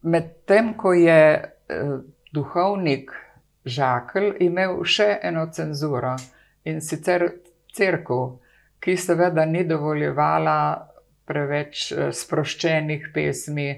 Medtem 0.06 0.74
ko 0.78 0.94
je 0.94 1.22
uh, 1.42 1.98
duhovnik 2.34 3.12
Žakelj 3.66 4.36
imel 4.46 4.84
še 4.86 5.16
eno 5.26 5.48
cenzuro 5.54 6.14
in 6.70 6.82
sicer 6.82 7.26
crkvu, 7.74 8.22
ki 8.80 8.94
seveda 8.98 9.46
ni 9.50 9.64
dovoljevala 9.66 10.58
preveč 11.26 11.90
eh, 11.92 12.12
sproščenih 12.14 13.10
pesmi, 13.14 13.70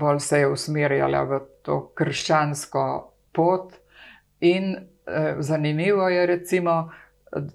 bolj 0.00 0.20
se 0.20 0.42
je 0.42 0.50
usmerjala 0.52 1.22
v 1.30 1.40
to 1.64 1.80
krščansko 1.96 2.84
pot. 3.32 3.72
In 4.44 4.74
eh, 4.76 5.40
zanimivo 5.40 6.08
je, 6.12 6.26
recimo, 6.28 6.76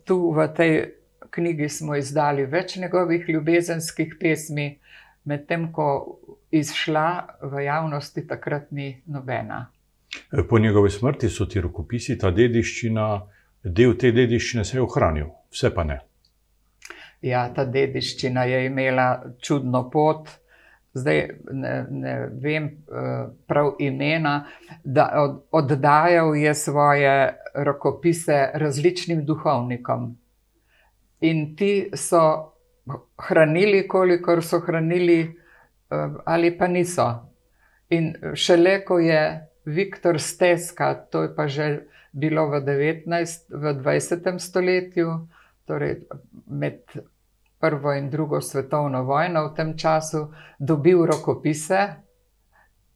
tu 0.05 0.31
v 0.33 0.47
tej 0.57 0.75
knjigi 1.33 1.69
smo 1.69 1.97
izdali 1.97 2.45
več 2.45 2.77
njegovih 2.81 3.29
ljubezenskih 3.29 4.17
pesmi, 4.19 4.67
medtem 5.29 5.69
ko 5.73 6.19
izšla 6.53 7.39
v 7.41 7.63
javnosti 7.65 8.27
takrat 8.27 8.71
ni 8.71 9.01
nobena. 9.05 9.65
Po 10.49 10.59
njegovi 10.59 10.89
smrti 10.89 11.29
so 11.29 11.45
ti 11.45 11.61
rokopisi, 11.61 12.17
ta 12.17 12.31
dediščina, 12.31 13.07
del 13.63 13.97
te 13.97 14.11
dediščine 14.11 14.65
se 14.65 14.77
je 14.77 14.81
ohranil. 14.81 15.31
vse 15.51 15.73
pa 15.73 15.83
ne. 15.83 15.99
Ja, 17.21 17.47
ta 17.55 17.65
dediščina 17.65 18.43
je 18.43 18.65
imela 18.65 19.23
čudno 19.41 19.89
pot. 19.89 20.29
Zdaj 20.93 21.19
ne, 21.51 21.73
ne 21.89 22.15
vem 22.41 22.65
eh, 22.65 23.27
prav 23.47 23.75
imena, 23.79 24.45
da 24.83 25.07
od, 25.23 25.39
oddajal 25.51 26.35
je 26.35 26.53
svoje 26.53 27.13
rokopise 27.53 28.49
različnim 28.53 29.25
duhovnikom. 29.25 30.11
In 31.21 31.55
ti 31.55 31.89
so 31.95 32.53
hranili, 33.17 33.87
kolikor 33.87 34.43
so 34.43 34.59
hranili, 34.59 35.33
ali 36.25 36.57
pa 36.57 36.67
niso. 36.67 37.07
In 37.89 38.13
šele 38.33 38.81
ko 38.85 38.99
je 38.99 39.47
Viktor 39.65 40.19
Steska, 40.19 40.93
to 41.11 41.23
je 41.23 41.35
pa 41.35 41.47
že 41.47 41.87
bilo 42.13 42.49
v, 42.49 42.61
19, 42.61 43.49
v 43.49 43.63
20. 43.81 44.39
stoletju, 44.39 45.27
torej 45.65 46.05
med 46.47 46.83
prvo 47.59 47.93
in 47.93 48.09
drugo 48.09 48.41
svetovno 48.41 49.03
vojno 49.03 49.47
v 49.47 49.55
tem 49.55 49.77
času, 49.77 50.27
dobil 50.59 51.05
rokopise, 51.05 51.95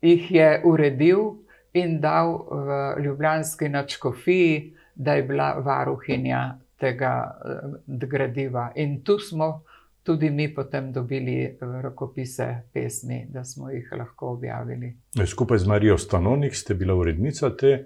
jih 0.02 0.32
je 0.32 0.50
uredil 0.64 1.40
in 1.74 2.02
dal 2.02 2.46
v 2.52 2.96
Ljubljanski 3.04 3.70
načkofiji, 3.70 4.74
da 4.96 5.14
je 5.14 5.24
bila 5.24 5.54
varuhinja 5.64 6.58
tega 6.80 7.14
eh, 7.46 8.06
gradiva. 8.08 8.72
In 8.76 9.04
tu 9.04 9.20
smo 9.20 9.64
tudi 10.08 10.30
mi 10.30 10.48
potem 10.54 10.92
dobili 10.94 11.44
eh, 11.44 11.82
rokopise 11.82 12.46
pesmi, 12.74 13.26
da 13.30 13.44
smo 13.44 13.70
jih 13.70 13.90
lahko 14.00 14.30
objavili. 14.38 14.94
Skupaj 15.26 15.58
z 15.58 15.68
Marijo 15.68 15.98
Stanonik 15.98 16.56
ste 16.56 16.74
bila 16.74 16.96
urednica 16.96 17.50
te 17.56 17.68
eh, 17.68 17.86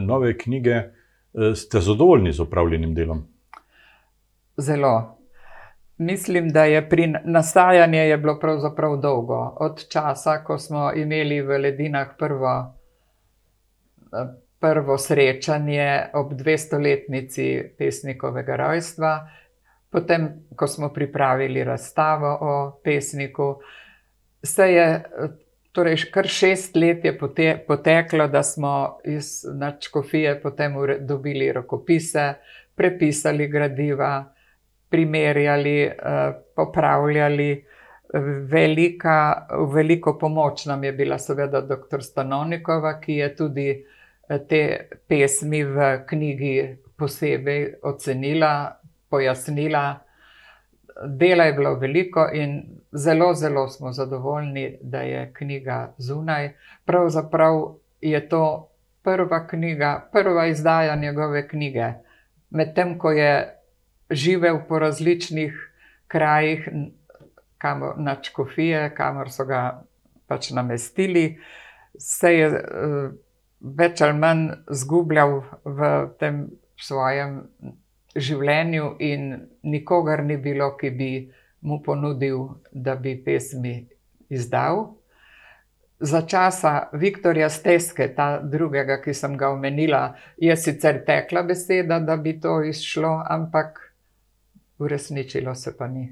nove 0.00 0.36
knjige. 0.38 0.82
Ste 1.56 1.80
zadovoljni 1.80 2.32
z 2.32 2.42
upravljenim 2.44 2.94
delom? 2.94 3.22
Zelo. 4.56 5.16
Mislim, 5.98 6.48
da 6.48 6.64
je 6.64 6.88
pri 6.88 7.06
nastajanju 7.24 7.98
je 7.98 8.18
bilo 8.18 8.38
pravzaprav 8.40 8.98
dolgo. 9.00 9.38
Od 9.60 9.88
časa, 9.88 10.44
ko 10.44 10.58
smo 10.58 10.90
imeli 10.92 11.40
v 11.40 11.58
Ledinah 11.58 12.08
prvo, 12.18 12.74
prvo 14.60 14.98
srečanje 14.98 16.12
ob 16.14 16.32
200-letnici 16.32 17.74
pesnikovega 17.78 18.56
rojstva, 18.56 19.28
potem, 19.92 20.28
ko 20.56 20.66
smo 20.66 20.88
pripravili 20.92 21.64
razstavo 21.64 22.38
o 22.40 22.80
pesniku, 22.84 23.54
se 24.42 24.72
je 24.72 24.86
torej 25.72 25.96
kar 26.12 26.26
šest 26.28 26.76
let 26.76 27.04
je 27.04 27.12
pote, 27.18 27.64
poteklo, 27.68 28.26
da 28.28 28.42
smo 28.42 28.98
iz 29.04 29.44
Načkofije 29.54 30.40
potem 30.42 30.74
dobili 31.00 31.52
rokopise, 31.52 32.34
prepisali 32.74 33.48
gradiva 33.48 34.32
primerjali, 34.92 35.82
eh, 35.82 36.32
popravljali. 36.56 37.64
Velika, 38.48 39.46
veliko 39.74 40.18
pomoč 40.18 40.66
nam 40.66 40.84
je 40.84 40.92
bila, 40.92 41.18
seveda, 41.18 41.60
dr. 41.60 42.02
Stanonikova, 42.02 42.98
ki 43.00 43.14
je 43.22 43.28
tudi 43.36 43.68
eh, 43.72 44.38
te 44.48 44.88
pesmi 45.08 45.62
v 45.64 45.86
knjigi 46.08 46.76
posebej 46.96 47.64
ocenila, 47.82 48.52
pojasnila. 49.12 49.84
Dela 51.20 51.44
je 51.44 51.52
bilo 51.56 51.74
veliko 51.80 52.26
in 52.32 52.56
zelo, 52.92 53.34
zelo 53.34 53.68
smo 53.68 53.92
zadovoljni, 53.92 54.78
da 54.82 55.04
je 55.04 55.30
knjiga 55.36 55.94
zunaj. 55.98 56.52
Pravzaprav 56.84 57.62
je 58.00 58.28
to 58.28 58.44
prva 59.02 59.46
knjiga, 59.46 60.08
prva 60.12 60.46
izdaja 60.46 60.96
njegove 60.96 61.48
knjige. 61.48 61.92
Medtem 62.50 62.98
ko 62.98 63.10
je 63.10 63.58
živel 64.10 64.58
po 64.68 64.78
različnih 64.78 65.68
krajih, 66.08 66.68
kamor 67.58 67.94
na 67.98 68.16
Čkofije, 68.22 68.94
kamor 68.94 69.30
so 69.30 69.44
ga 69.44 69.82
pač 70.26 70.50
namestili, 70.50 71.38
se 71.98 72.34
je 72.34 72.48
uh, 72.48 73.12
več 73.60 74.02
ali 74.02 74.18
manj 74.18 74.48
zgubljal 74.70 75.42
v 75.64 75.92
tem 76.18 76.44
svojem 76.80 77.42
življenju, 78.16 78.96
in 79.00 79.30
nikogar 79.62 80.24
ni 80.24 80.36
bilo, 80.36 80.72
ki 80.76 80.90
bi 80.90 81.12
mu 81.62 81.80
ponudil, 81.82 82.48
da 82.72 82.94
bi 82.94 83.16
pesmi 83.24 83.76
izdal. 84.32 84.84
Za 86.02 86.24
časa 86.26 86.88
Viktorja 86.98 87.48
Steske, 87.50 88.08
ta 88.16 88.40
drugega, 88.42 88.98
ki 89.04 89.14
sem 89.14 89.36
ga 89.38 89.52
omenila, 89.54 90.16
je 90.36 90.56
sicer 90.58 91.04
tekla 91.06 91.44
beseda, 91.46 92.00
da 92.02 92.16
bi 92.16 92.34
to 92.40 92.58
izšlo, 92.66 93.20
ampak 93.30 93.78
uresničilo 94.82 95.54
se 95.54 95.76
pa 95.78 95.86
ni. 95.86 96.08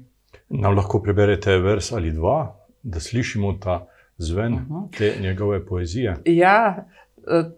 Nam 0.49 0.75
lahko 0.75 1.01
preberete 1.03 1.57
vers 1.59 1.91
ali 1.91 2.11
dva, 2.11 2.55
da 2.83 2.99
slišimo 2.99 3.53
ta 3.63 3.85
zven 4.17 4.53
uh 4.53 4.59
-huh. 4.59 4.97
te 4.97 5.13
njegove 5.21 5.65
poezije. 5.65 6.15
Ja, 6.25 6.85
eh, 7.27 7.51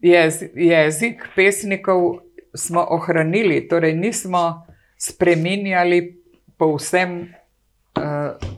jez, 0.00 0.42
jezik 0.54 1.22
pesnikov 1.36 2.18
smo 2.54 2.86
ohranili, 2.90 3.68
torej 3.68 3.94
nismo 3.94 4.66
spremenjali 4.98 6.22
povsem 6.56 7.34
uh, 7.98 8.50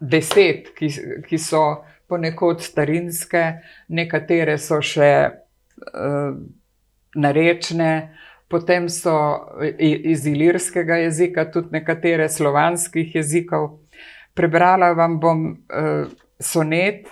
besed, 0.00 0.72
ki, 0.78 0.88
ki 1.28 1.38
so 1.38 1.62
ponekod 2.08 2.62
starinske, 2.64 3.42
nekatere 3.88 4.56
so 4.58 4.80
še 4.80 5.12
uh, 5.28 6.32
narečne. 7.14 7.92
Potem 8.48 8.86
so 8.88 9.12
iz 9.76 10.24
ilirskega 10.24 11.02
jezika, 11.02 11.44
tudi 11.52 11.76
nekatere 11.76 12.30
slovanskih 12.32 13.18
jezikov. 13.18 13.74
Prebrala 14.32 14.94
vam 14.96 15.18
bom 15.20 15.42
uh, 15.52 16.08
sonet, 16.40 17.10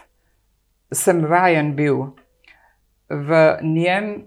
sem 0.88 1.20
vajen 1.28 1.74
bil. 1.76 2.06
V 3.08 3.58
njem, 3.62 4.24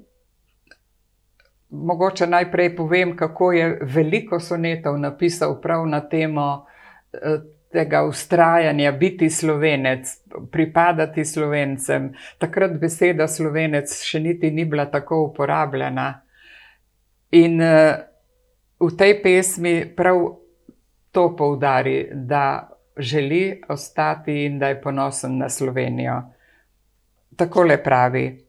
mogoče 1.69 2.27
najprej 2.27 2.75
povem, 2.75 3.15
kako 3.17 3.51
je 3.51 3.79
veliko 3.81 4.39
sonetov 4.39 4.97
napisal 4.99 5.61
prav 5.61 5.87
na 5.87 5.99
temo 6.09 6.65
uh, 6.65 7.41
tega 7.71 8.03
ustrajanja, 8.03 8.91
biti 8.91 9.29
slovenec, 9.29 10.07
pripadati 10.51 11.25
slovencem. 11.25 12.13
Takrat 12.37 12.79
beseda 12.81 13.27
slovenec 13.27 13.93
še 14.03 14.19
niti 14.19 14.51
ni 14.51 14.65
bila 14.65 14.85
tako 14.89 15.23
uporabljena. 15.27 16.09
In 17.37 17.61
uh, 17.61 17.93
v 18.79 18.91
tej 18.97 19.19
pesmi 19.21 19.75
prav 19.95 20.23
to 21.11 21.35
poudari, 21.35 22.07
da 22.13 22.69
želi 22.97 23.61
ostati 23.69 24.45
in 24.45 24.59
da 24.59 24.67
je 24.67 24.81
ponosen 24.81 25.37
na 25.37 25.49
Slovenijo. 25.49 26.21
Tako 27.35 27.63
le 27.63 27.83
pravi: 27.83 28.48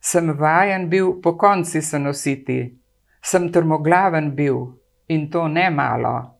Sem 0.00 0.32
vajen 0.38 0.88
bil 0.88 1.20
po 1.22 1.36
konci 1.38 1.82
se 1.82 1.98
nositi, 1.98 2.78
sem 3.22 3.52
trmoglaven 3.52 4.34
bil 4.34 4.66
in 5.08 5.30
to 5.30 5.48
ne 5.48 5.70
malo. 5.70 6.34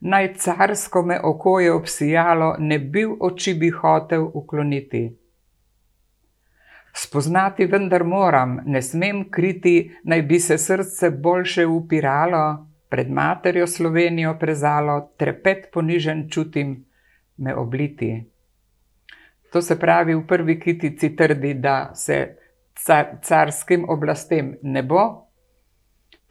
Naj 0.00 0.34
carsko 0.34 1.02
me 1.02 1.20
oko 1.22 1.60
je 1.60 1.72
obsijalo, 1.72 2.56
ne 2.58 2.78
bil 2.78 3.16
oči 3.20 3.54
bi 3.54 3.70
hotel 3.70 4.24
ukloniti. 4.34 5.02
Spoznati 6.94 7.66
vendar 7.66 8.04
moram, 8.04 8.58
ne 8.66 8.82
smem 8.82 9.30
kriti, 9.30 9.92
naj 10.04 10.22
bi 10.22 10.40
se 10.40 10.58
srce 10.58 11.10
boljše 11.10 11.66
upiralo, 11.66 12.66
pred 12.88 13.10
materjo 13.10 13.66
Slovenijo 13.66 14.34
prezalo, 14.38 15.14
trepet 15.16 15.70
ponižen 15.72 16.28
čutim, 16.30 16.84
me 17.36 17.54
obliti. 17.54 18.24
To 19.52 19.62
se 19.62 19.78
pravi, 19.78 20.14
v 20.14 20.26
prvi 20.26 20.60
kitici 20.60 21.16
trdi, 21.16 21.54
da 21.54 21.94
se 21.94 22.36
car, 22.74 23.18
carskim 23.22 23.88
oblastem 23.88 24.56
ne 24.62 24.82
bo 24.82 25.28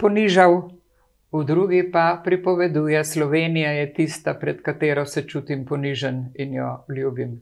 ponižal, 0.02 0.74
v 1.32 1.44
drugi 1.46 1.86
pa 1.92 2.22
pripoveduje, 2.24 3.04
Slovenija 3.06 3.72
je 3.72 3.94
tista, 3.94 4.34
pred 4.34 4.62
katero 4.62 5.06
se 5.06 5.24
čutim 5.28 5.66
ponižen 5.66 6.32
in 6.36 6.54
jo 6.54 6.84
ljubim. 6.89 7.42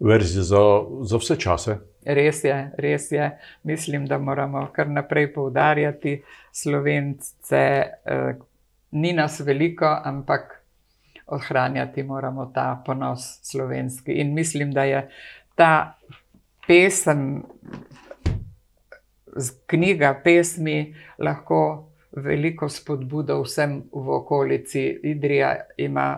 Verzi 0.00 0.42
za, 0.42 0.60
za 1.02 1.18
vse 1.18 1.36
čase. 1.36 1.78
Res 2.06 2.44
je, 2.44 2.58
res 2.78 3.10
je. 3.12 3.32
Mislim, 3.62 4.06
da 4.06 4.18
moramo 4.18 4.68
kar 4.72 4.86
naprej 4.88 5.32
poudarjati 5.34 6.22
slovence. 6.52 7.58
Eh, 7.58 8.36
ni 8.90 9.12
nas 9.12 9.40
veliko, 9.40 9.90
ampak 10.04 10.54
ohranjati 11.26 12.02
moramo 12.02 12.46
ta 12.54 12.82
ponos 12.86 13.40
slovenski. 13.42 14.12
In 14.12 14.34
mislim, 14.34 14.72
da 14.72 14.84
je 14.84 15.02
ta 15.54 15.98
pesem, 16.68 17.42
knjiga 19.66 20.12
pesmi, 20.24 20.94
lahko 21.18 21.62
veliko 22.12 22.68
spodbudo 22.68 23.40
vsem 23.42 23.82
v 23.92 24.14
okolici. 24.20 24.84
Idrija 25.02 25.56
ima 25.76 26.08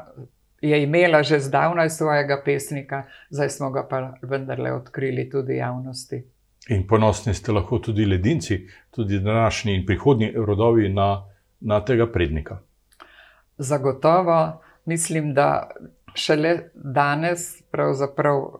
je 0.60 0.82
imela 0.82 1.22
že 1.22 1.38
zdavnaj 1.40 1.90
svojega 1.90 2.42
pesnika, 2.44 3.02
zdaj 3.30 3.48
smo 3.50 3.70
ga 3.70 3.86
pa 3.88 4.14
vendarle 4.22 4.72
odkrili 4.72 5.30
tudi 5.30 5.56
javnosti. 5.56 6.24
In 6.68 6.86
ponosni 6.86 7.34
ste 7.34 7.52
lahko 7.52 7.78
tudi 7.78 8.04
ledinci, 8.06 8.66
tudi 8.90 9.18
današnji 9.20 9.74
in 9.74 9.86
prihodnji 9.86 10.32
rodovi 10.36 10.88
na, 10.88 11.24
na 11.60 11.84
tega 11.84 12.06
prednika. 12.12 12.58
Zagotovo 13.58 14.60
mislim, 14.84 15.34
da 15.34 15.70
šele 16.14 16.58
danes 16.74 17.62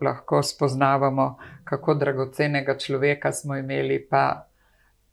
lahko 0.00 0.42
spoznavamo, 0.42 1.38
kako 1.64 1.94
dragocenega 1.94 2.78
človeka 2.78 3.32
smo 3.32 3.56
imeli, 3.56 4.06
pa 4.10 4.46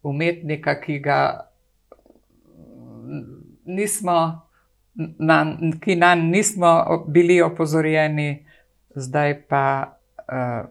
umetnika, 0.04 0.82
ki 0.82 1.00
ga 1.00 1.50
nismo, 3.66 4.42
na, 5.20 5.58
ki 5.82 5.96
nam 5.96 6.20
nismo 6.20 7.04
bili 7.08 7.42
opozorjeni, 7.42 8.46
zdaj 8.96 9.42
pa 9.48 9.94
uh, 10.18 10.70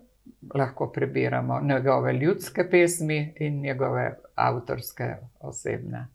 lahko 0.54 0.92
prebiramo 0.92 1.60
njegove 1.62 2.12
ljudske 2.12 2.70
pesmi 2.70 3.34
in 3.40 3.60
njegove 3.60 4.18
avtorske 4.34 5.14
osebne. 5.40 6.06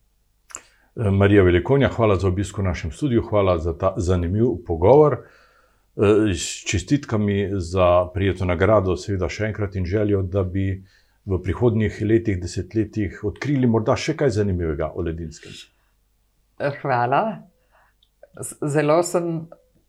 Eh, 0.96 1.12
Marija 1.12 1.44
Velikonja, 1.44 1.88
hvala 1.88 2.16
za 2.16 2.28
obisk 2.28 2.58
v 2.58 2.64
našem 2.64 2.92
studiu, 2.92 3.22
hvala 3.22 3.58
za 3.58 3.78
ta 3.78 3.94
zanimiv 3.98 4.46
pogovor. 4.68 5.18
Eh, 5.98 6.34
s 6.34 6.64
čestitkami 6.70 7.50
za 7.54 8.08
prijetno 8.14 8.46
nagrado, 8.48 8.96
seveda 8.96 9.28
še 9.30 9.50
enkrat 9.50 9.76
in 9.76 9.86
željo, 9.86 10.22
da 10.24 10.44
bi 10.44 10.84
v 11.28 11.40
prihodnjih 11.44 11.98
letih, 12.08 12.40
desetletjih 12.42 13.20
odkrili 13.28 13.68
morda 13.68 13.98
še 14.00 14.16
kaj 14.18 14.32
zanimivega 14.38 14.94
o 14.96 15.04
Ledinskem. 15.04 15.52
Hvala. 16.82 17.22
Zelo 18.64 19.02
sem. 19.04 19.38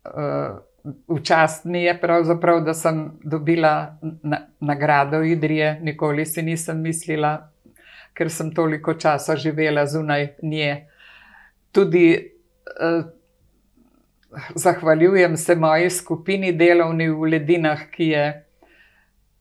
Uh, 0.03 0.59
Včasih 1.07 1.65
mi 1.71 1.85
je 1.85 1.93
pravzaprav, 1.95 2.57
da 2.59 2.73
sem 2.75 2.97
dobila 3.23 3.95
na, 4.01 4.41
nagrado 4.59 5.21
Idrije, 5.23 5.77
nikoli 5.79 6.25
si 6.27 6.41
nisem 6.43 6.81
mislila, 6.83 7.37
ker 8.11 8.27
sem 8.27 8.49
toliko 8.51 8.97
časa 8.99 9.37
živela 9.39 9.85
zunaj 9.87 10.27
nje. 10.41 10.73
Tudi 11.71 12.09
eh, 12.11 13.05
zahvaljujem 14.55 15.37
se 15.37 15.55
moji 15.55 15.89
skupini 15.89 16.51
delovni 16.51 17.09
v 17.09 17.29
Ledinah, 17.29 17.89
ki, 17.91 18.07
je, 18.07 18.45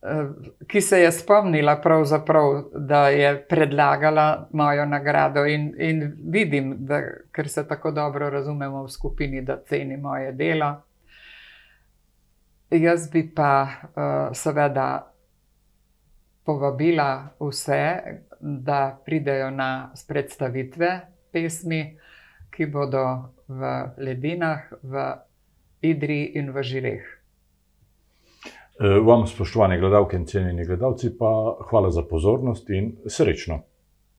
eh, 0.02 0.28
ki 0.68 0.80
se 0.80 1.00
je 1.00 1.12
spomnila, 1.12 1.80
da 2.74 3.08
je 3.08 3.46
predlagala 3.48 4.48
mojo 4.52 4.86
nagrado 4.86 5.44
in, 5.46 5.74
in 5.78 6.12
vidim, 6.30 6.76
da, 6.78 7.00
ker 7.32 7.48
se 7.48 7.68
tako 7.68 7.90
dobro 7.90 8.30
razumemo 8.30 8.84
v 8.84 8.88
skupini, 8.88 9.42
da 9.42 9.62
ceni 9.68 9.96
moje 9.96 10.32
delo. 10.32 10.74
Jaz 12.70 13.10
bi 13.10 13.30
pa 13.34 13.68
uh, 13.68 14.32
seveda 14.32 15.12
povabila 16.44 17.28
vse, 17.40 18.00
da 18.40 18.98
pridejo 19.04 19.50
na 19.50 19.92
predstavitve 20.08 21.00
pesmi, 21.32 21.98
ki 22.50 22.66
bodo 22.66 23.04
v 23.58 23.72
Ledinah, 23.98 24.72
v 24.82 24.94
Idri 25.82 26.32
in 26.38 26.52
v 26.52 26.62
Žireh. 26.62 27.04
Eh, 28.80 28.98
vam, 29.04 29.26
spoštovane 29.26 29.78
gledalke 29.78 30.16
in 30.16 30.26
cenjeni 30.26 30.64
gledalci, 30.66 31.12
pa 31.18 31.56
hvala 31.70 31.90
za 31.90 32.02
pozornost 32.02 32.70
in 32.70 32.96
srečno. 33.06 33.60